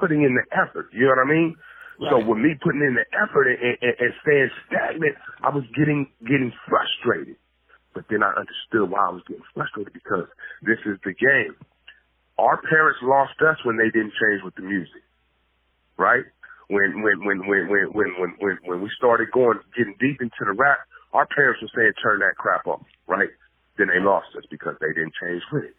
[0.00, 0.88] putting in the effort.
[0.96, 1.60] You know what I mean?
[2.00, 2.08] Right.
[2.08, 6.08] So with me putting in the effort and, and, and staying stagnant, I was getting
[6.24, 7.36] getting frustrated.
[7.92, 10.26] But then I understood why I was getting frustrated because
[10.64, 11.54] this is the game.
[12.40, 15.04] Our parents lost us when they didn't change with the music,
[15.94, 16.26] right?
[16.68, 20.52] When when when when when when when when, we started going getting deep into the
[20.52, 20.78] rap,
[21.12, 23.28] our parents were saying turn that crap off, right?
[23.76, 25.76] Then they lost us because they didn't change with it.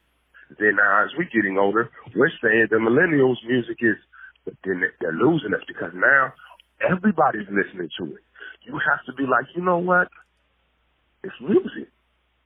[0.59, 3.97] Then now as we're getting older, we're saying the millennials music is,
[4.45, 6.33] but then they're losing us because now
[6.85, 8.23] everybody's listening to it.
[8.65, 10.07] you have to be like, you know what?
[11.23, 11.89] It's music.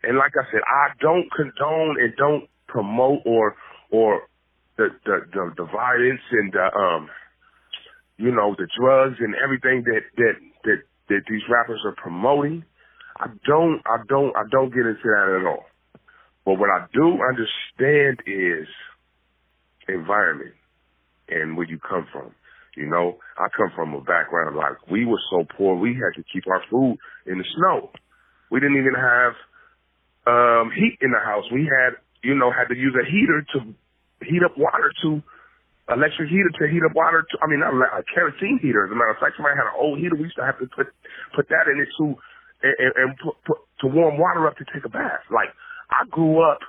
[0.03, 3.55] And like I said, I don't condone and don't promote or
[3.91, 4.23] or
[4.77, 7.09] the the the, the violence and the um
[8.19, 12.63] you know the drugs and everything that that that that these rappers are promoting.
[13.17, 15.65] I don't I don't I don't get into that at all.
[16.45, 18.67] But what I do understand is
[19.87, 20.53] environment
[21.29, 22.31] and where you come from.
[22.75, 26.23] You know, I come from a background like we were so poor we had to
[26.31, 27.89] keep our food in the snow.
[28.51, 29.33] We didn't even have
[30.27, 31.45] um heat in the house.
[31.53, 33.59] We had, you know, had to use a heater to
[34.25, 35.23] heat up water to
[35.89, 37.25] electric heater to heat up water.
[37.25, 38.85] To, I mean, not a kerosene heater.
[38.85, 40.15] As a matter of fact, somebody had an old heater.
[40.15, 40.87] We used to have to put
[41.35, 42.15] put that in it to
[42.61, 45.25] and, and put, put to warm water up to take a bath.
[45.33, 45.49] Like
[45.89, 46.61] I grew up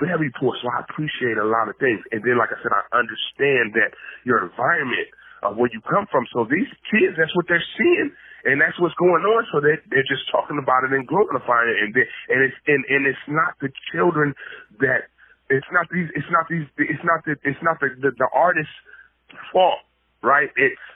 [0.00, 2.00] very poor, so I appreciate a lot of things.
[2.08, 3.92] And then, like I said, I understand that
[4.24, 5.12] your environment
[5.44, 6.24] of where you come from.
[6.32, 8.08] So these kids, that's what they're seeing,
[8.48, 9.44] and that's what's going on.
[9.52, 12.82] So they they're just talking about it and glorifying it, and they, and it's and
[12.88, 14.32] and it's not the children
[14.80, 15.12] that
[15.50, 18.72] it's not these it's not these it's not the it's not the the, the artist's
[19.52, 19.82] fault,
[20.22, 20.50] right?
[20.56, 20.86] It's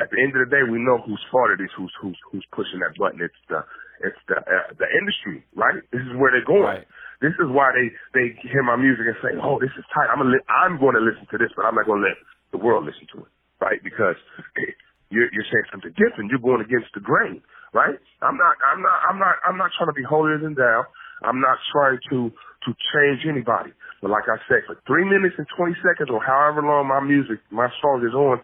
[0.00, 2.44] at the end of the day, we know whose fault it is, who's who's who's
[2.52, 3.22] pushing that button.
[3.22, 3.62] It's the
[4.04, 5.80] it's the uh, the industry, right?
[5.94, 6.84] This is where they're going.
[6.84, 6.88] Right.
[7.22, 10.12] This is why they they hear my music and say, "Oh, this is tight.
[10.12, 12.18] I'm gonna li- I'm going to listen to this, but I'm not going to let
[12.52, 13.32] the world listen to it,
[13.64, 13.80] right?
[13.80, 14.18] Because
[15.14, 16.28] you're you're saying something different.
[16.28, 17.40] You're going against the grain,
[17.72, 17.96] right?
[18.20, 20.84] I'm not I'm not I'm not I'm not trying to be holier than thou.
[21.24, 22.34] I'm not trying to
[22.66, 23.72] to change anybody.
[24.00, 27.38] But like I said, for three minutes and twenty seconds or however long my music,
[27.50, 28.42] my song is on,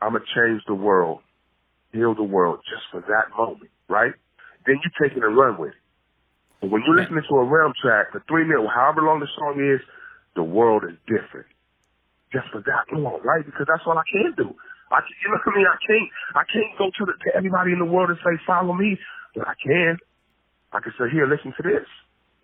[0.00, 1.20] I'm gonna change the world,
[1.92, 4.12] heal the world just for that moment, right?
[4.66, 5.80] Then you take it and run with it.
[6.60, 9.58] But when you're listening to a Relm track for three minutes, however long the song
[9.58, 9.82] is,
[10.36, 11.50] the world is different.
[12.32, 13.44] Just for that long, right?
[13.44, 14.54] Because that's all I can do.
[14.92, 15.66] I, you know what I mean?
[15.66, 18.72] I can't, I can't go to, the, to everybody in the world and say, follow
[18.72, 18.96] me,
[19.34, 19.98] but I can.
[20.72, 21.88] I can say, here, listen to this.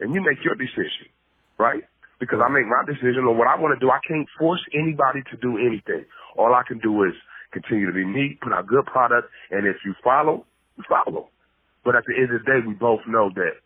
[0.00, 1.10] And you make your decision,
[1.58, 1.82] right?
[2.20, 3.90] Because I make my decision on what I want to do.
[3.90, 6.04] I can't force anybody to do anything.
[6.36, 7.14] All I can do is
[7.52, 11.30] continue to be me, put out good product, and if you follow, you follow.
[11.84, 13.62] But at the end of the day, we both know that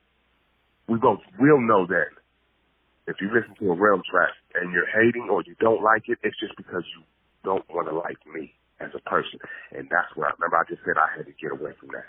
[0.89, 2.13] we both will know that
[3.07, 6.19] if you listen to a Relm track and you're hating or you don't like it,
[6.23, 7.03] it's just because you
[7.45, 9.41] don't want to like me as a person.
[9.73, 10.57] And that's what I remember.
[10.57, 12.07] I just said I had to get away from that.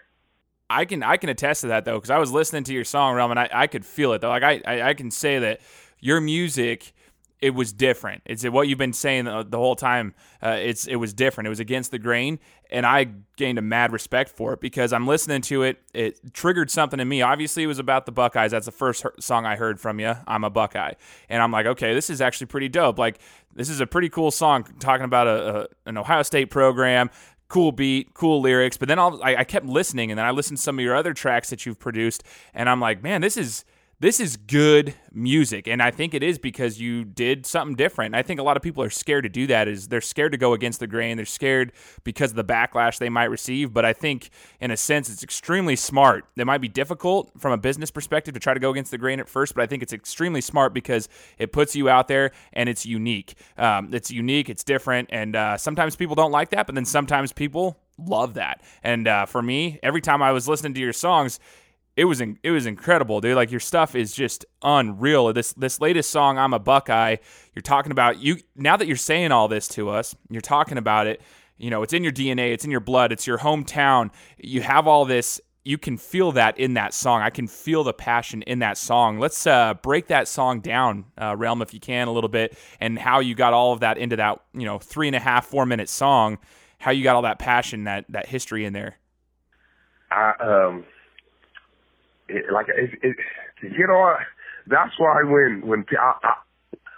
[0.70, 3.16] I can I can attest to that though because I was listening to your song
[3.16, 5.62] Relm and I, I could feel it though like I, I, I can say that
[6.00, 6.94] your music
[7.44, 8.22] it was different.
[8.26, 10.14] It's what you've been saying the, the whole time.
[10.42, 11.46] Uh, it's it was different.
[11.46, 12.40] It was against the grain,
[12.72, 15.78] and I gained a mad respect for it because I'm listening to it.
[15.94, 17.22] It triggered something in me.
[17.22, 18.52] Obviously, it was about the Buckeyes.
[18.52, 20.14] That's the first song I heard from you.
[20.26, 20.94] I'm a Buckeye,
[21.28, 22.98] and I'm like, okay, this is actually pretty dope.
[22.98, 23.20] Like
[23.54, 27.10] this is a pretty cool song talking about a, a an Ohio State program
[27.54, 28.78] cool beat, cool lyrics.
[28.78, 31.14] But then I, I, kept listening, and then I listened to some of your other
[31.14, 33.64] tracks that you've produced, and I'm like, man, this is
[34.04, 38.14] this is good music and i think it is because you did something different.
[38.16, 40.38] I think a lot of people are scared to do that is they're scared to
[40.38, 41.72] go against the grain they're scared
[42.04, 45.78] because of the backlash they might receive but i think in a sense it's extremely
[45.78, 46.26] smart.
[46.36, 49.22] It might be difficult from a business perspective to try to go against the grain
[49.22, 52.68] at first but i think it's extremely smart because it puts you out there and
[52.68, 53.36] it's unique.
[53.58, 57.32] Um, it's unique it's different and uh, sometimes people don't like that but then sometimes
[57.32, 58.62] people love that.
[58.84, 61.40] And uh, for me every time i was listening to your songs
[61.96, 63.36] it was in, it was incredible, dude.
[63.36, 65.32] Like your stuff is just unreal.
[65.34, 67.18] This this latest song, "I'm a Buckeye,"
[67.54, 70.16] you're talking about you now that you're saying all this to us.
[70.30, 71.22] You're talking about it.
[71.58, 74.10] You know, it's in your DNA, it's in your blood, it's your hometown.
[74.38, 75.40] You have all this.
[75.66, 77.22] You can feel that in that song.
[77.22, 79.20] I can feel the passion in that song.
[79.20, 83.00] Let's uh, break that song down, uh, Relm, if you can, a little bit, and
[83.00, 85.66] how you got all of that into that, you know, three and a half, four
[85.66, 86.40] minute song.
[86.80, 88.98] How you got all that passion, that that history in there.
[90.12, 90.86] I um
[92.34, 93.16] it, like it, it,
[93.62, 94.18] get on.
[94.68, 96.34] That's why when when I, I,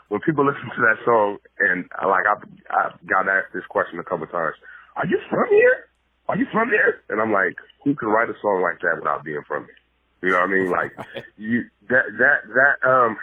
[0.10, 3.66] when people listen to that song and like I, like I I got asked this
[3.70, 4.56] question a couple times.
[4.96, 5.90] Are you from here?
[6.28, 7.02] Are you from here?
[7.10, 9.78] And I'm like, who can write a song like that without being from here?
[10.22, 10.72] You know what I mean?
[10.72, 10.92] Like
[11.38, 13.18] you that that that um.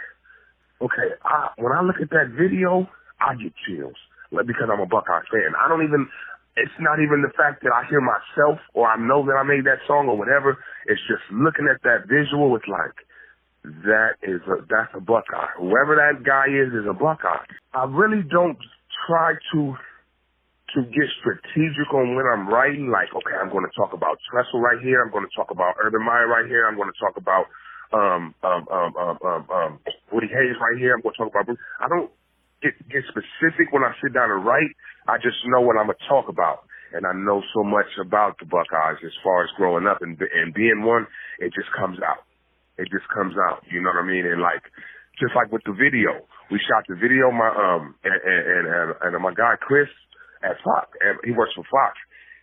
[0.81, 2.89] Okay, I, when I look at that video,
[3.21, 3.95] I get chills
[4.33, 5.53] like, because I'm a Buckeye fan.
[5.55, 6.09] I don't even
[6.55, 9.65] it's not even the fact that I hear myself or I know that I made
[9.65, 10.57] that song or whatever.
[10.85, 12.55] It's just looking at that visual.
[12.55, 12.93] It's like
[13.87, 15.49] that is a that's a Buckeye.
[15.57, 17.47] Whoever that guy is is a Buckeye.
[17.73, 18.57] I really don't
[19.07, 19.73] try to
[20.75, 22.89] to get strategic on when I'm writing.
[22.89, 25.01] Like, okay, I'm going to talk about Tressel right here.
[25.01, 26.67] I'm going to talk about Urban Meyer right here.
[26.67, 27.45] I'm going to talk about
[27.93, 29.71] um um um um um, um
[30.11, 30.93] Woody Hayes right here.
[30.93, 31.57] I'm going to talk about.
[31.79, 32.11] I don't
[32.63, 34.71] get get specific when I sit down and write.
[35.07, 36.63] I just know what I'm gonna talk about.
[36.93, 40.53] and I know so much about the Buckeyes as far as growing up and and
[40.53, 41.07] being one,
[41.39, 42.23] it just comes out.
[42.77, 43.65] It just comes out.
[43.69, 44.25] You know what I mean?
[44.25, 44.63] And like,
[45.19, 46.21] just like with the video,
[46.53, 47.33] we shot the video.
[47.33, 49.89] My um and and and, and my guy Chris
[50.45, 50.93] at Fox,
[51.25, 51.97] he works for Fox.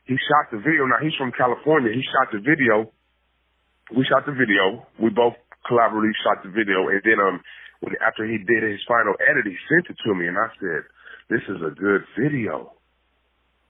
[0.04, 0.86] He shot the video.
[0.90, 1.94] Now he's from California.
[1.94, 2.90] He shot the video.
[3.94, 4.86] We shot the video.
[4.98, 7.38] We both collaboratively shot the video, and then um
[7.80, 10.82] when after he did his final edit, he sent it to me, and I said,
[11.30, 12.72] "This is a good video."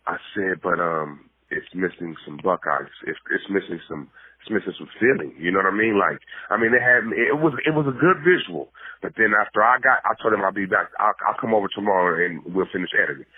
[0.07, 2.91] I said, but um, it's missing some Buckeyes.
[3.07, 4.11] It's, it's missing some.
[4.43, 5.37] It's missing some feeling.
[5.39, 6.01] You know what I mean?
[6.01, 6.19] Like,
[6.51, 8.73] I mean, it had it was it was a good visual.
[9.03, 10.91] But then after I got, I told him I'll be back.
[10.99, 13.29] I'll, I'll come over tomorrow and we'll finish editing.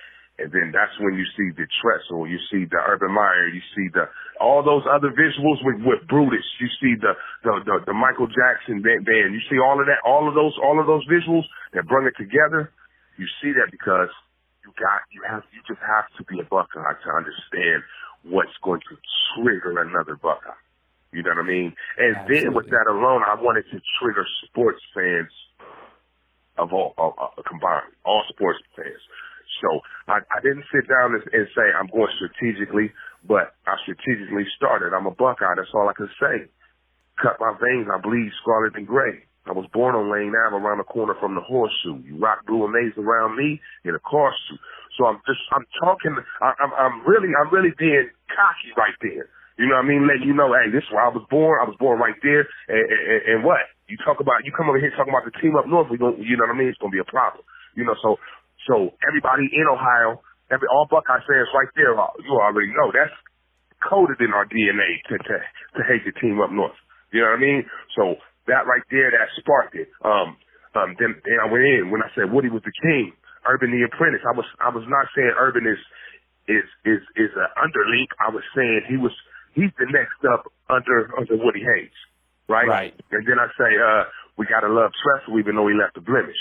[0.42, 3.86] And then that's when you see the Tressel, you see the Urban Meyer, you see
[3.94, 4.10] the
[4.42, 7.14] all those other visuals with with Brutus, you see the
[7.46, 10.58] the the, the Michael Jackson band, band, you see all of that, all of those
[10.58, 12.74] all of those visuals that bring it together.
[13.14, 14.10] You see that because
[14.66, 17.86] you got you have you just have to be a Buckeye to understand
[18.26, 18.98] what's going to
[19.38, 20.58] trigger another Buckeye.
[21.12, 21.70] You know what I mean?
[21.98, 22.40] And Absolutely.
[22.40, 25.30] then with that alone, I wanted to trigger sports fans
[26.58, 29.02] of all uh, combined, all sports fans.
[29.62, 32.90] So I, I didn't sit down and, and say I'm going strategically,
[33.22, 34.92] but I strategically started.
[34.92, 35.54] I'm a Buckeye.
[35.56, 36.50] That's all I can say.
[37.22, 37.86] Cut my veins.
[37.86, 39.22] I bleed scarlet and gray.
[39.46, 41.98] I was born on Lane Ave around the corner from the horseshoe.
[42.06, 44.60] You rock blue amaze around me in a car suit.
[44.98, 49.26] So I'm just, I'm talking, I, I'm, I'm really, I'm really being cocky right there.
[49.58, 50.06] You know what I mean?
[50.06, 51.58] Letting you know, hey, this is where I was born.
[51.58, 52.46] I was born right there.
[52.70, 53.66] And, and, and what?
[53.90, 55.90] You talk about, you come over here talking about the team up north.
[55.90, 56.70] We you know what I mean?
[56.70, 57.44] It's going to be a problem.
[57.74, 58.16] You know, so,
[58.66, 63.14] so everybody in Ohio, every, all Buckeye fans right there, uh, you already know that's
[63.82, 65.36] coded in our DNA to, to,
[65.78, 66.76] to hate the team up north.
[67.10, 67.62] You know what I mean?
[67.98, 69.90] So that right there, that sparked it.
[70.06, 70.38] Um,
[70.72, 73.12] um, then, then I went in when I said Woody was the king,
[73.44, 74.22] Urban the apprentice.
[74.24, 75.80] I was, I was not saying Urban is,
[76.48, 78.14] is, is, is an underlink.
[78.22, 79.12] I was saying he was,
[79.52, 81.96] he's the next up under, under Woody Hayes.
[82.48, 82.66] Right?
[82.66, 82.94] Right.
[83.10, 84.04] And then I say, uh,
[84.38, 86.40] we gotta love Tressel even though he left a blemish.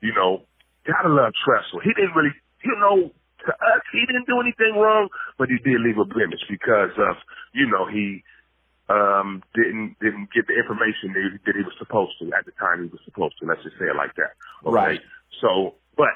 [0.00, 0.46] You know,
[0.86, 1.80] gotta love Tressel.
[1.80, 3.10] He didn't really, you know,
[3.46, 7.16] to us, he didn't do anything wrong, but he did leave a blemish because of,
[7.54, 8.22] you know, he,
[8.88, 12.84] um, didn't didn't get the information that, that he was supposed to at the time
[12.84, 13.46] he was supposed to.
[13.46, 14.34] Let's just say it like that.
[14.66, 14.74] Okay?
[14.74, 15.00] Right.
[15.40, 16.12] So, but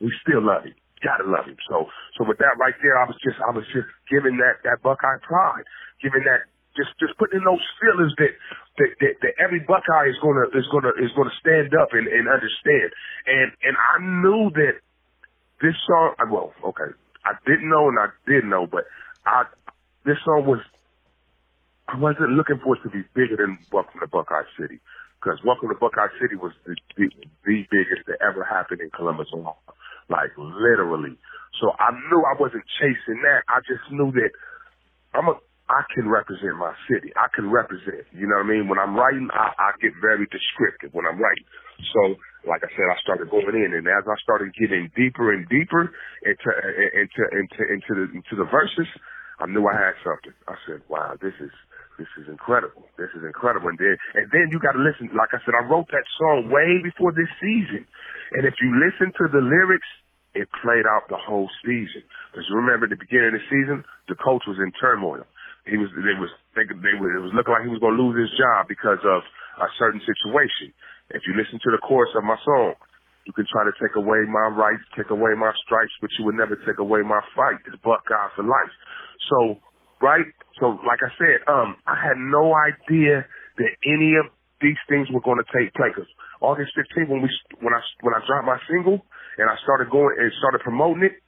[0.00, 0.74] we still love him.
[1.04, 1.56] Gotta love him.
[1.68, 4.80] So, so with that right there, I was just, I was just giving that that
[4.82, 5.68] Buckeye pride,
[6.00, 8.34] giving that just just putting in those feelings that
[8.78, 12.26] that, that, that every Buckeye is gonna is gonna is gonna stand up and, and
[12.28, 12.90] understand.
[13.26, 14.82] And and I knew that
[15.62, 16.14] this song.
[16.30, 16.90] Well, okay,
[17.24, 18.84] I didn't know and I did know, but
[19.26, 19.46] I
[20.04, 20.60] this song was
[21.88, 24.80] I wasn't looking for it to be bigger than Welcome to Buckeye City,
[25.20, 27.10] because Welcome to Buckeye City was the, the,
[27.44, 29.56] the biggest that ever happened in Columbus, Ohio,
[30.08, 31.16] like literally.
[31.60, 33.44] So I knew I wasn't chasing that.
[33.48, 34.32] I just knew that
[35.14, 35.36] I'm a
[35.68, 37.08] I can represent my city.
[37.16, 38.04] I can represent.
[38.12, 38.68] You know what I mean?
[38.68, 41.48] When I'm writing, I, I get very descriptive when I'm writing.
[41.96, 45.48] So, like I said, I started going in, and as I started getting deeper and
[45.48, 45.88] deeper
[46.20, 46.48] into
[46.92, 48.86] into into into the into the verses,
[49.40, 50.36] I knew I had something.
[50.46, 51.50] I said, "Wow, this is
[51.98, 52.84] this is incredible.
[52.98, 53.70] This is incredible.
[53.70, 55.14] And then, and then you got to listen.
[55.14, 57.86] Like I said, I wrote that song way before this season.
[58.34, 59.86] And if you listen to the lyrics,
[60.34, 62.02] it played out the whole season.
[62.32, 65.22] Because remember, at the beginning of the season, the coach was in turmoil.
[65.64, 68.02] He was, they was thinking, they was, it was looking like he was going to
[68.02, 69.24] lose his job because of
[69.60, 70.72] a certain situation.
[71.12, 72.76] If you listen to the chorus of my song,
[73.24, 76.36] you can try to take away my rights, take away my stripes, but you would
[76.36, 77.56] never take away my fight.
[77.64, 78.72] It's Buckeye for life.
[79.32, 79.64] So
[80.04, 80.28] right?
[80.60, 84.28] So, like I said, um, I had no idea that any of
[84.60, 85.96] these things were going to take place.
[85.96, 86.08] Cause
[86.40, 87.30] August 15th, when we
[87.64, 89.00] when I when I dropped my single
[89.40, 91.23] and I started going and started promoting it,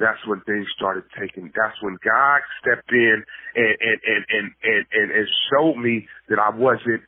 [0.00, 1.52] that's when things started taking.
[1.54, 3.22] That's when God stepped in
[3.54, 7.04] and and and and and, and, and showed me that I wasn't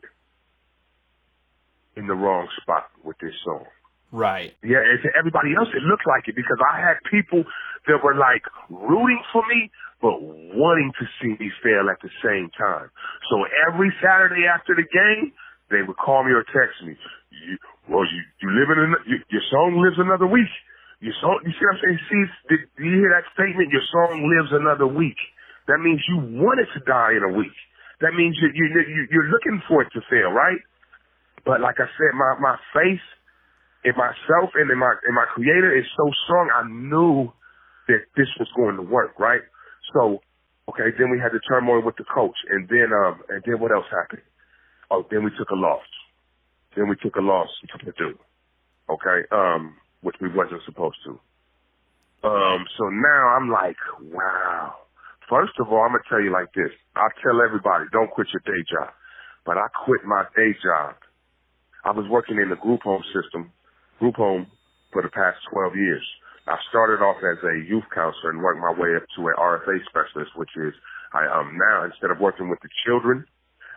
[1.97, 3.65] in the wrong spot with this song.
[4.13, 4.53] Right.
[4.61, 7.49] Yeah, and to everybody else, it looked like it because I had people
[7.89, 9.73] that were like rooting for me,
[10.05, 12.93] but wanting to see me fail at the same time.
[13.33, 15.33] So every Saturday after the game,
[15.73, 16.93] they would call me or text me.
[17.33, 17.57] You,
[17.89, 20.53] well, you you live in an, you, your song lives another week.
[21.03, 22.01] Your song, you see what I'm saying?
[22.11, 23.75] See, did, did you hear that statement?
[23.75, 25.19] Your song lives another week.
[25.69, 27.55] That means you want it to die in a week.
[28.01, 30.59] That means you, you, you you're looking for it to fail, right?
[31.47, 33.05] But like I said, my my faith
[33.85, 36.51] in myself and in my in my creator is so strong.
[36.55, 37.33] I knew
[37.88, 39.43] that this was going to work, right?
[39.95, 40.21] So,
[40.71, 43.73] okay, then we had the turmoil with the coach, and then um, and then what
[43.73, 44.23] else happened?
[44.91, 45.85] Oh, then we took a loss.
[46.77, 48.19] Then we took a loss to Purdue.
[48.91, 51.19] Okay, um, which we wasn't supposed to.
[52.23, 53.77] Um, so now I'm like,
[54.12, 54.75] wow.
[55.29, 56.71] First of all, I'm gonna tell you like this.
[56.95, 58.93] I tell everybody, don't quit your day job.
[59.47, 60.95] But I quit my day job.
[61.85, 63.51] I was working in the group home system,
[63.99, 64.47] group home
[64.93, 66.07] for the past 12 years.
[66.47, 69.79] I started off as a youth counselor and worked my way up to an RFA
[69.91, 70.75] specialist, which is
[71.15, 73.25] I um now instead of working with the children,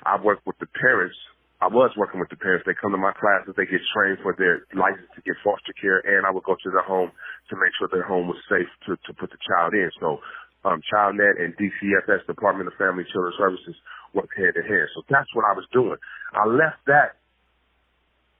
[0.05, 1.17] I work with the parents
[1.63, 2.67] I was working with the parents.
[2.67, 3.55] They come to my classes.
[3.55, 6.69] They get trained for their license to get foster care, and I would go to
[6.69, 7.11] their home
[7.49, 9.87] to make sure their home was safe to to put the child in.
[9.99, 10.19] So,
[10.67, 13.75] um, ChildNet and DCFS, Department of Family and Children Services,
[14.13, 14.87] work hand in hand.
[14.95, 15.95] So that's what I was doing.
[16.33, 17.23] I left that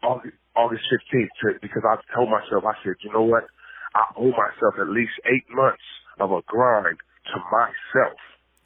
[0.04, 3.47] August, August 15th to, because I told myself, I said, you know what?
[3.95, 5.84] I owe myself at least eight months
[6.19, 6.97] of a grind
[7.32, 8.19] to myself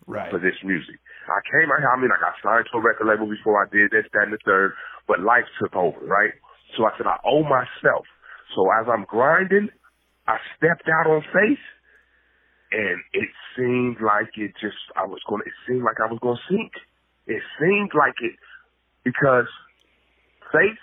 [0.07, 0.31] right.
[0.31, 0.97] for this music.
[1.29, 3.69] I came out here, I mean, I got signed to a record label before I
[3.69, 4.73] did this, that, and the third,
[5.07, 6.33] but life took over, right?
[6.77, 8.05] So I said, I owe myself.
[8.55, 9.69] So as I'm grinding,
[10.27, 11.63] I stepped out on faith,
[12.71, 16.19] and it seemed like it just, I was going to, it seemed like I was
[16.21, 16.73] going to sink.
[17.25, 18.37] It seemed like it,
[19.03, 19.49] because
[20.53, 20.81] faith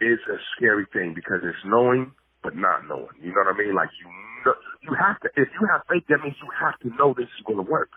[0.00, 2.12] is a scary thing because it's knowing
[2.42, 3.14] but not knowing.
[3.20, 3.74] You know what I mean?
[3.74, 4.06] Like you,
[4.46, 5.28] know, you have to.
[5.34, 7.90] If you have faith, that means you have to know this is going to work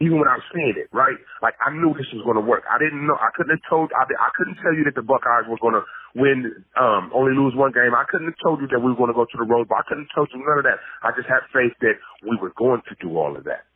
[0.00, 1.16] even without seeing it, right?
[1.44, 2.64] Like I knew this was going to work.
[2.72, 3.20] I didn't know.
[3.20, 3.92] I couldn't have told.
[3.92, 5.84] I, I couldn't tell you that the Buckeyes were going to
[6.16, 7.92] win, um, only lose one game.
[7.92, 9.76] I couldn't have told you that we were going to go to the Rose Bowl.
[9.76, 10.80] I couldn't have told you none of that.
[11.04, 13.68] I just had faith that we were going to do all of that,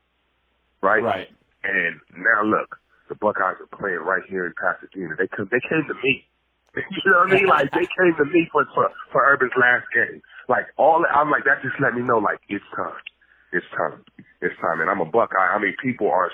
[0.81, 1.05] right?
[1.05, 1.29] Right.
[1.61, 2.81] And now look,
[3.13, 5.21] the Buckeyes are playing right here in Pasadena.
[5.21, 5.53] They come.
[5.53, 6.25] They came to me.
[6.81, 7.47] you know what I mean?
[7.47, 10.25] Like they came to me for for, for Urban's last game.
[10.49, 11.05] Like all.
[11.05, 11.61] I'm like that.
[11.61, 12.17] Just let me know.
[12.17, 12.97] Like it's time.
[13.55, 14.03] It's time.
[14.43, 14.83] It's time.
[14.83, 15.39] And I'm a Buckeye.
[15.55, 16.31] I mean, people are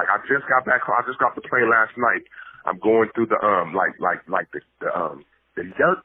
[0.00, 0.82] like, I just got back.
[0.88, 2.24] I just got the plane last night.
[2.64, 5.24] I'm going through the um, like, like, like the, the um,
[5.56, 6.00] the young,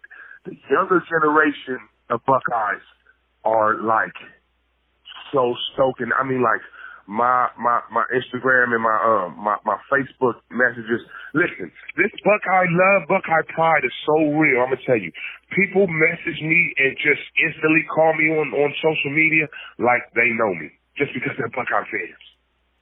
[0.46, 1.80] the younger generation
[2.12, 2.84] of Buckeyes
[3.46, 4.16] are like
[5.32, 6.02] so stoked.
[6.04, 6.62] I mean, like,
[7.08, 11.00] my my my Instagram and my um my my Facebook messages.
[11.32, 14.60] Listen, this Buckeye love, Buckeye pride is so real.
[14.60, 15.12] I'm gonna tell you,
[15.56, 19.48] people message me and just instantly call me on on social media
[19.80, 20.68] like they know me
[21.00, 22.24] just because they're Buckeye fans.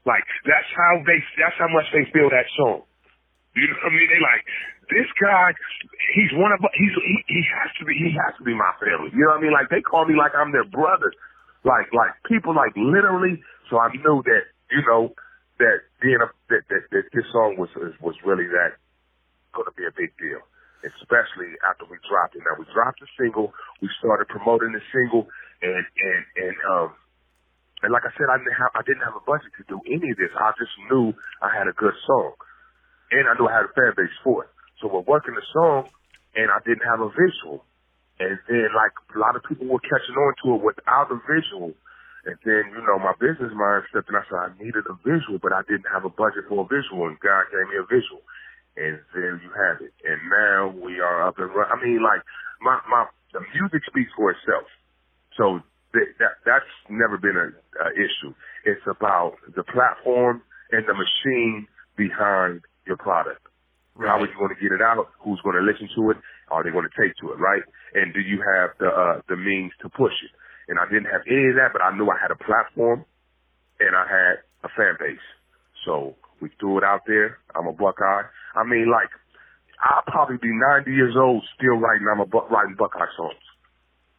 [0.10, 2.82] Like that's how they that's how much they feel that song.
[3.54, 4.10] You know what I mean?
[4.10, 4.42] They like
[4.90, 5.54] this guy.
[6.18, 9.14] He's one of he's he, he has to be he has to be my family.
[9.14, 9.54] You know what I mean?
[9.54, 11.14] Like they call me like I'm their brother.
[11.62, 15.14] Like like people like literally so I knew that, you know,
[15.60, 17.70] that being a, that, that, that this song was,
[18.02, 18.78] was really that
[19.56, 20.44] going to be a big deal,
[20.84, 22.44] especially after we dropped it.
[22.44, 25.32] Now we dropped the single, we started promoting the single,
[25.64, 26.90] and and and um
[27.84, 30.12] and like I said, I didn't have I didn't have a budget to do any
[30.12, 30.34] of this.
[30.36, 32.36] I just knew I had a good song,
[33.16, 34.52] and I knew I had a fan base for it.
[34.84, 35.88] So we're working the song,
[36.36, 37.64] and I didn't have a visual,
[38.20, 41.72] and then like a lot of people were catching on to it without a visual.
[42.26, 44.18] And then, you know, my business mind stepped in.
[44.18, 47.06] I said I needed a visual, but I didn't have a budget for a visual,
[47.06, 48.26] and God gave me a visual.
[48.78, 49.94] And there you have it.
[50.04, 51.72] And now we are up and running.
[51.72, 52.22] I mean, like
[52.62, 54.68] my my the music speaks for itself.
[55.38, 55.62] So
[55.94, 57.54] th- that that's never been a,
[57.86, 58.34] a issue.
[58.66, 63.46] It's about the platform and the machine behind your product.
[63.96, 64.10] Right.
[64.10, 65.08] How are you going to get it out?
[65.24, 66.18] Who's going to listen to it?
[66.52, 67.40] Are they going to take to it?
[67.40, 67.64] Right?
[67.94, 70.34] And do you have the uh, the means to push it?
[70.68, 73.06] And I didn't have any of that, but I knew I had a platform
[73.80, 75.28] and I had a fan base.
[75.86, 77.38] So we threw it out there.
[77.56, 78.26] I'm a Buckeye.
[78.56, 79.10] I mean, like,
[79.84, 82.08] I'll probably be 90 years old still writing.
[82.10, 83.44] I'm a bu- writing Buckeye songs.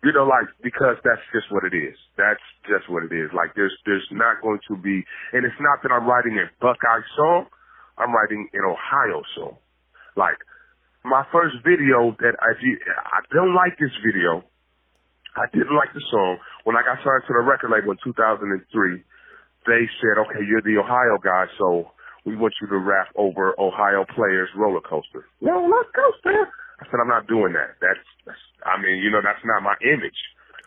[0.05, 1.97] You know, like because that's just what it is.
[2.15, 3.33] That's just what it is.
[3.35, 7.03] Like there's there's not going to be, and it's not that I'm writing a Buckeye
[7.17, 7.47] song.
[7.99, 9.57] I'm writing an Ohio song.
[10.15, 10.39] Like
[11.03, 14.45] my first video that I I don't like this video
[15.37, 16.41] I didn't like the song.
[16.65, 18.57] When I got signed to the record label in 2003,
[19.69, 21.93] they said, okay, you're the Ohio guy, so
[22.25, 25.29] we want you to rap over Ohio players roller coaster.
[25.45, 26.49] Roller coaster.
[26.81, 27.77] I said, I'm not doing that.
[27.85, 30.17] That's, that's I mean, you know, that's not my image.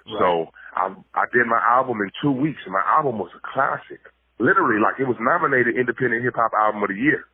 [0.05, 0.21] Right.
[0.21, 0.29] So
[0.77, 4.01] I, I did my album in two weeks, and my album was a classic.
[4.38, 7.27] Literally, like it was nominated Independent Hip Hop Album of the Year.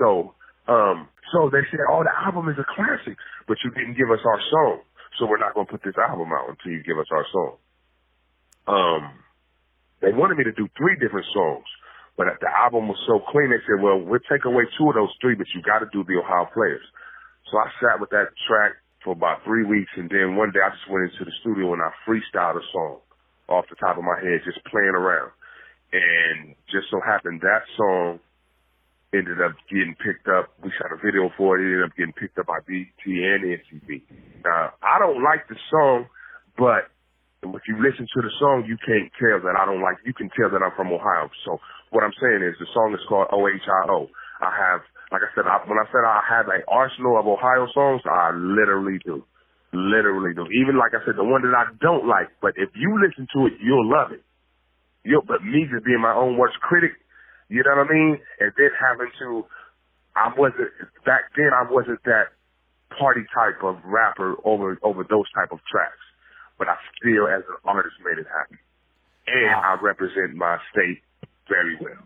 [0.00, 0.32] So,
[0.66, 4.24] um, so they said, oh, the album is a classic, but you didn't give us
[4.24, 4.80] our song
[5.18, 7.54] so we're not going to put this album out until you give us our song.
[8.66, 9.04] Um,
[10.00, 11.64] they wanted me to do three different songs,
[12.16, 15.12] but the album was so clean, they said, well, we'll take away two of those
[15.20, 16.84] three, but you got to do the Ohio Players.
[17.50, 20.70] So I sat with that track for about three weeks, and then one day I
[20.74, 22.98] just went into the studio and I freestyled a song
[23.48, 25.30] off the top of my head, just playing around.
[25.92, 28.18] And just so happened that song
[29.16, 30.52] ended up getting picked up.
[30.62, 31.64] We shot a video for it.
[31.64, 34.04] It ended up getting picked up by BET and MTV.
[34.44, 36.06] Now, I don't like the song,
[36.56, 36.92] but
[37.42, 39.98] if you listen to the song, you can't tell that I don't like.
[40.04, 41.30] You can tell that I'm from Ohio.
[41.44, 41.58] So
[41.90, 44.80] what I'm saying is the song is called O H I have,
[45.12, 48.36] like I said, I, when I said I have an arsenal of Ohio songs, I
[48.36, 49.24] literally do,
[49.72, 50.44] literally do.
[50.60, 53.46] Even like I said, the one that I don't like, but if you listen to
[53.46, 54.20] it, you'll love it.
[55.06, 56.98] You, but me just being my own worst critic,
[57.48, 58.18] you know what I mean?
[58.40, 59.44] And then having to,
[60.16, 60.70] I wasn't
[61.04, 61.50] back then.
[61.54, 62.32] I wasn't that
[62.98, 65.98] party type of rapper over over those type of tracks
[66.58, 68.58] but I still, as an artist, made it happen.
[69.26, 69.76] And wow.
[69.78, 71.02] I represent my state
[71.48, 72.02] very well.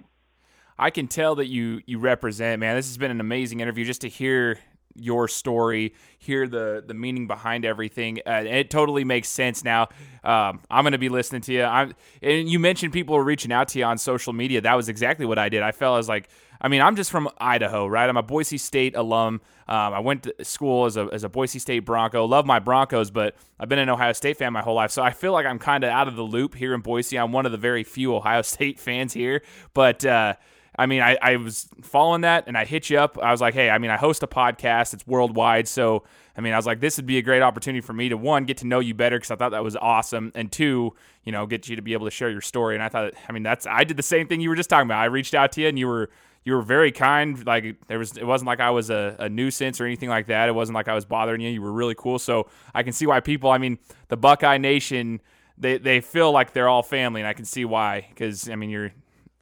[0.78, 2.76] I can tell that you you represent, man.
[2.76, 4.58] This has been an amazing interview just to hear
[4.94, 8.18] your story, hear the the meaning behind everything.
[8.26, 9.88] Uh, it totally makes sense now.
[10.22, 11.64] Um, I'm going to be listening to you.
[11.64, 14.60] I'm, and you mentioned people were reaching out to you on social media.
[14.60, 15.62] That was exactly what I did.
[15.62, 16.28] I felt as like
[16.60, 18.08] I mean, I'm just from Idaho, right?
[18.08, 19.40] I'm a Boise State alum.
[19.66, 22.26] Um, I went to school as a, as a Boise State Bronco.
[22.26, 24.90] Love my Broncos, but I've been an Ohio State fan my whole life.
[24.90, 27.18] So I feel like I'm kind of out of the loop here in Boise.
[27.18, 29.42] I'm one of the very few Ohio State fans here.
[29.72, 30.34] But, uh,
[30.80, 33.18] I mean, I, I was following that and I hit you up.
[33.18, 35.68] I was like, hey, I mean, I host a podcast, it's worldwide.
[35.68, 36.04] So,
[36.34, 38.46] I mean, I was like, this would be a great opportunity for me to one,
[38.46, 40.32] get to know you better because I thought that was awesome.
[40.34, 42.76] And two, you know, get you to be able to share your story.
[42.76, 44.86] And I thought, I mean, that's, I did the same thing you were just talking
[44.86, 45.00] about.
[45.00, 46.08] I reached out to you and you were,
[46.44, 47.46] you were very kind.
[47.46, 50.48] Like there was, it wasn't like I was a, a, nuisance or anything like that.
[50.48, 51.50] It wasn't like I was bothering you.
[51.50, 52.18] You were really cool.
[52.18, 53.50] So I can see why people.
[53.50, 53.78] I mean,
[54.08, 55.20] the Buckeye Nation,
[55.58, 58.06] they they feel like they're all family, and I can see why.
[58.08, 58.92] Because I mean, you're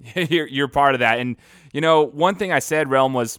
[0.14, 1.18] you're you're part of that.
[1.18, 1.36] And
[1.72, 3.38] you know, one thing I said, Relm, was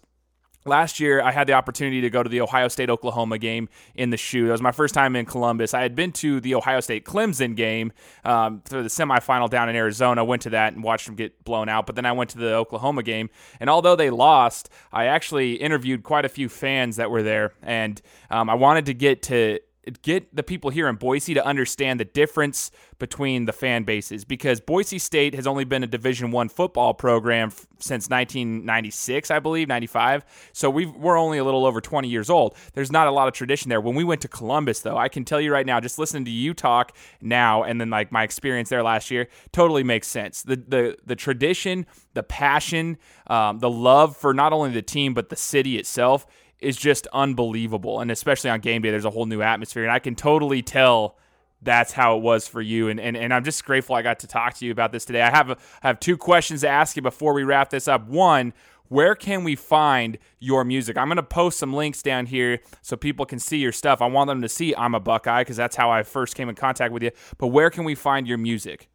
[0.66, 4.10] Last year, I had the opportunity to go to the Ohio State Oklahoma game in
[4.10, 4.46] the shoe.
[4.48, 5.74] That was my first time in Columbus.
[5.74, 7.94] I had been to the Ohio State Clemson game
[8.26, 10.24] um, for the semifinal down in Arizona.
[10.26, 11.86] Went to that and watched them get blown out.
[11.86, 13.30] But then I went to the Oklahoma game,
[13.62, 18.02] and although they lost, I actually interviewed quite a few fans that were there, and
[18.30, 19.60] um, I wanted to get to
[19.92, 24.60] get the people here in Boise to understand the difference between the fan bases because
[24.60, 29.68] Boise State has only been a Division 1 football program f- since 1996, I believe,
[29.68, 30.26] 95.
[30.54, 32.56] So we are only a little over 20 years old.
[32.74, 33.82] There's not a lot of tradition there.
[33.82, 36.32] When we went to Columbus though, I can tell you right now just listening to
[36.32, 40.44] you talk now and then like my experience there last year totally makes sense.
[40.44, 45.30] The the the tradition, the passion, um, the love for not only the team but
[45.30, 46.26] the city itself
[46.62, 48.00] is just unbelievable.
[48.00, 49.84] And especially on game day, there's a whole new atmosphere.
[49.84, 51.18] And I can totally tell
[51.62, 52.88] that's how it was for you.
[52.88, 55.22] And, and, and I'm just grateful I got to talk to you about this today.
[55.22, 58.08] I have, a, I have two questions to ask you before we wrap this up.
[58.08, 58.54] One,
[58.88, 60.98] where can we find your music?
[60.98, 64.02] I'm going to post some links down here so people can see your stuff.
[64.02, 66.56] I want them to see I'm a Buckeye because that's how I first came in
[66.56, 67.12] contact with you.
[67.38, 68.90] But where can we find your music?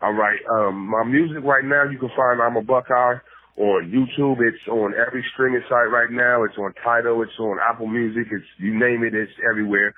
[0.00, 0.38] All right.
[0.50, 3.16] Um, my music right now, you can find I'm a Buckeye
[3.56, 4.38] on YouTube.
[4.40, 6.44] It's on every streaming site right now.
[6.44, 7.22] It's on Tidal.
[7.22, 8.28] It's on Apple Music.
[8.30, 9.14] It's you name it.
[9.14, 9.94] It's everywhere.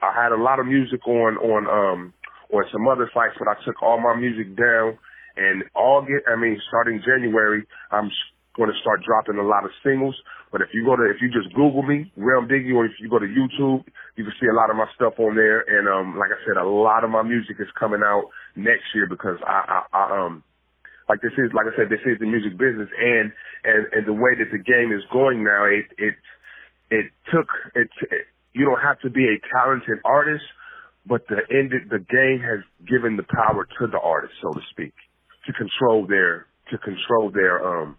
[0.00, 2.14] I had a lot of music on on um
[2.52, 4.98] on some other sites, but I took all my music down.
[5.36, 8.10] And get, I mean, starting January, I'm
[8.56, 10.14] going to start dropping a lot of singles.
[10.52, 13.08] But if you go to, if you just Google me, Relm Diggie, or if you
[13.08, 13.84] go to YouTube,
[14.16, 15.64] you can see a lot of my stuff on there.
[15.64, 19.06] And um, like I said, a lot of my music is coming out next year
[19.08, 20.44] because I, I, I um,
[21.12, 23.28] like this is like I said, this is the music business, and
[23.68, 26.16] and and the way that the game is going now, it it
[26.88, 27.92] it took it.
[28.08, 30.44] it you don't have to be a talented artist,
[31.04, 34.92] but the end the game has given the power to the artist, so to speak,
[35.46, 37.96] to control their to control their um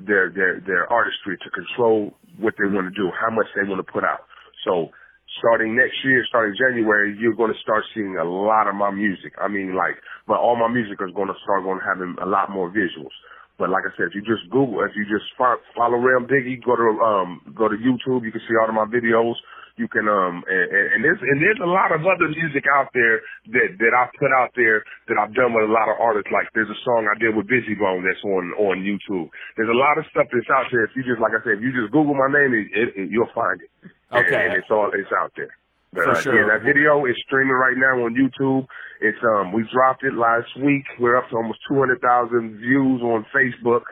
[0.00, 3.78] their their their artistry, to control what they want to do, how much they want
[3.84, 4.26] to put out.
[4.66, 4.90] So
[5.38, 9.32] starting next year, starting January, you're going to start seeing a lot of my music.
[9.40, 12.28] I mean, like, but all my music is going to start going to having a
[12.28, 13.14] lot more visuals.
[13.58, 16.74] But like I said, if you just Google, if you just follow Relm Diggie, go
[16.74, 19.36] to um go to YouTube, you can see all of my videos.
[19.76, 20.66] You can um and,
[20.96, 23.20] and there's and there's a lot of other music out there
[23.54, 26.32] that that I put out there that I've done with a lot of artists.
[26.32, 29.28] Like there's a song I did with Bizzy Bone that's on on YouTube.
[29.54, 30.88] There's a lot of stuff that's out there.
[30.88, 33.06] If you just like I said, if you just Google my name, it, it, it,
[33.14, 33.70] you'll find it.
[34.12, 35.54] Okay, and, and it's all it's out there.
[35.94, 36.34] For uh, sure.
[36.34, 38.66] Yeah, that video is streaming right now on YouTube.
[39.00, 40.84] It's um we dropped it last week.
[40.98, 43.82] We're up to almost two hundred thousand views on Facebook,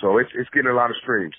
[0.00, 1.34] so it's it's getting a lot of streams.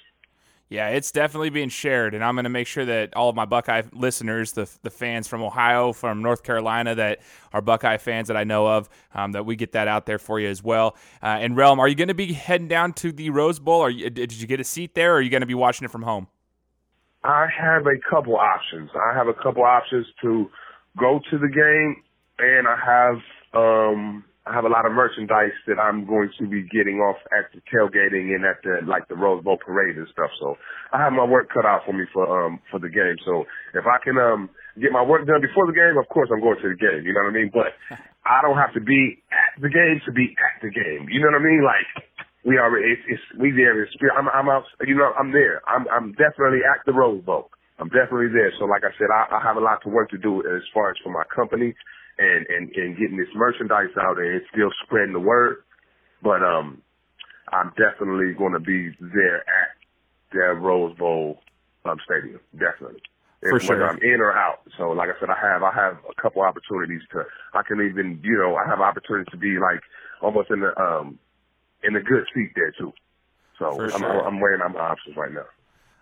[0.72, 3.46] Yeah, it's definitely being shared, and I'm going to make sure that all of my
[3.46, 7.22] Buckeye listeners, the the fans from Ohio, from North Carolina, that
[7.54, 10.40] are Buckeye fans that I know of, um, that we get that out there for
[10.40, 10.96] you as well.
[11.24, 13.82] Uh, and Relm, are you going to be heading down to the Rose Bowl?
[13.82, 15.92] Or did you get a seat there, or are you going to be watching it
[15.92, 16.28] from home?
[17.24, 18.90] I have a couple options.
[18.96, 20.50] I have a couple options to
[20.98, 22.04] go to the game,
[22.40, 23.18] and I have
[23.54, 27.54] um, I have a lot of merchandise that I'm going to be getting off at
[27.54, 30.32] the tailgating and at the like the Rose Bowl parade and stuff.
[30.40, 30.58] So
[30.94, 33.16] I have my work cut out for me for um for the game.
[33.26, 33.46] So
[33.76, 34.50] if I can um
[34.82, 37.06] get my work done before the game, of course I'm going to the game.
[37.06, 37.52] You know what I mean?
[37.54, 37.78] But
[38.26, 41.06] I don't have to be at the game to be at the game.
[41.14, 41.62] You know what I mean?
[41.62, 41.88] Like
[42.50, 44.16] we already it's, it's we there in spirit.
[44.18, 44.66] I'm I'm out.
[44.82, 45.62] You know I'm there.
[45.70, 47.52] I'm I'm definitely at the Rose Bowl.
[47.78, 48.52] I'm definitely there.
[48.58, 50.90] So like I said, I, I have a lot of work to do as far
[50.90, 51.74] as for my company
[52.20, 55.64] and, and, and getting this merchandise out and still spreading the word.
[56.24, 56.82] But um
[57.54, 59.70] I'm definitely gonna be there at
[60.34, 61.40] that Rose Bowl
[61.86, 62.42] um stadium.
[62.58, 63.02] Definitely.
[63.48, 63.78] For If- sure.
[63.78, 64.66] Whether I'm in or out.
[64.78, 67.24] So like I said, I have I have a couple opportunities to
[67.54, 69.82] I can even you know, I have opportunities to be like
[70.22, 71.20] almost in the um
[71.84, 72.94] in a good seat there too.
[73.58, 74.04] So I'm.
[74.04, 75.46] I'm weighing out my options right now.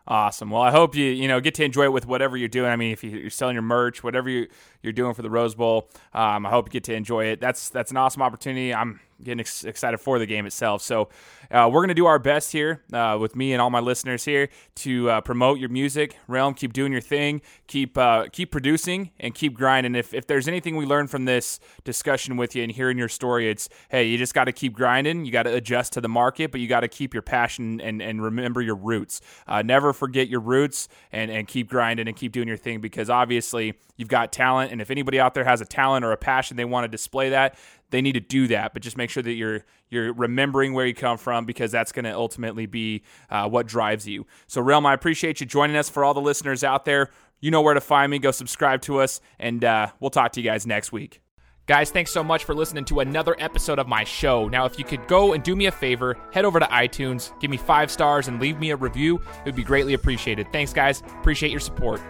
[0.10, 0.52] Awesome.
[0.52, 2.70] Well, I hope you you know get to enjoy it with whatever you're doing.
[2.72, 4.48] I mean, if you- you're selling your merch, whatever you
[4.82, 7.42] you're doing for the Rose Bowl, um, I hope you get to enjoy it.
[7.42, 8.74] That's that's an awesome opportunity.
[8.74, 10.82] I'm getting ex- excited for the game itself.
[10.82, 11.10] So
[11.52, 14.50] uh, we're gonna do our best here uh, with me and all my listeners here
[14.76, 16.18] to uh, promote your music.
[16.28, 17.42] Relm, keep doing your thing.
[17.68, 19.96] Keep uh, keep producing and keep grinding.
[19.96, 23.50] If if there's anything we learned from this discussion with you and hearing your story,
[23.50, 25.26] it's hey, you just got to keep grinding.
[25.26, 28.02] You got to adjust to the market, but you got to keep your passion and
[28.02, 29.22] and remember your roots.
[29.48, 33.10] Uh, never forget your roots and and keep grinding and keep doing your thing because
[33.10, 34.72] obviously you've got talent.
[34.72, 37.30] And if anybody out there has a talent or a passion, they want to display
[37.30, 37.58] that.
[37.90, 40.94] They need to do that, but just make sure that you're you're remembering where you
[40.94, 44.26] come from because that's going to ultimately be uh, what drives you.
[44.48, 45.90] So, Relm, I appreciate you joining us.
[45.90, 47.10] For all the listeners out there,
[47.40, 48.20] you know where to find me.
[48.20, 51.22] Go subscribe to us, and uh, we'll talk to you guys next week.
[51.68, 54.48] Guys, thanks so much for listening to another episode of my show.
[54.48, 57.52] Now, if you could go and do me a favor, head over to iTunes, give
[57.52, 60.48] me five stars, and leave me a review, it would be greatly appreciated.
[60.54, 61.02] Thanks, guys.
[61.20, 62.02] Appreciate your support.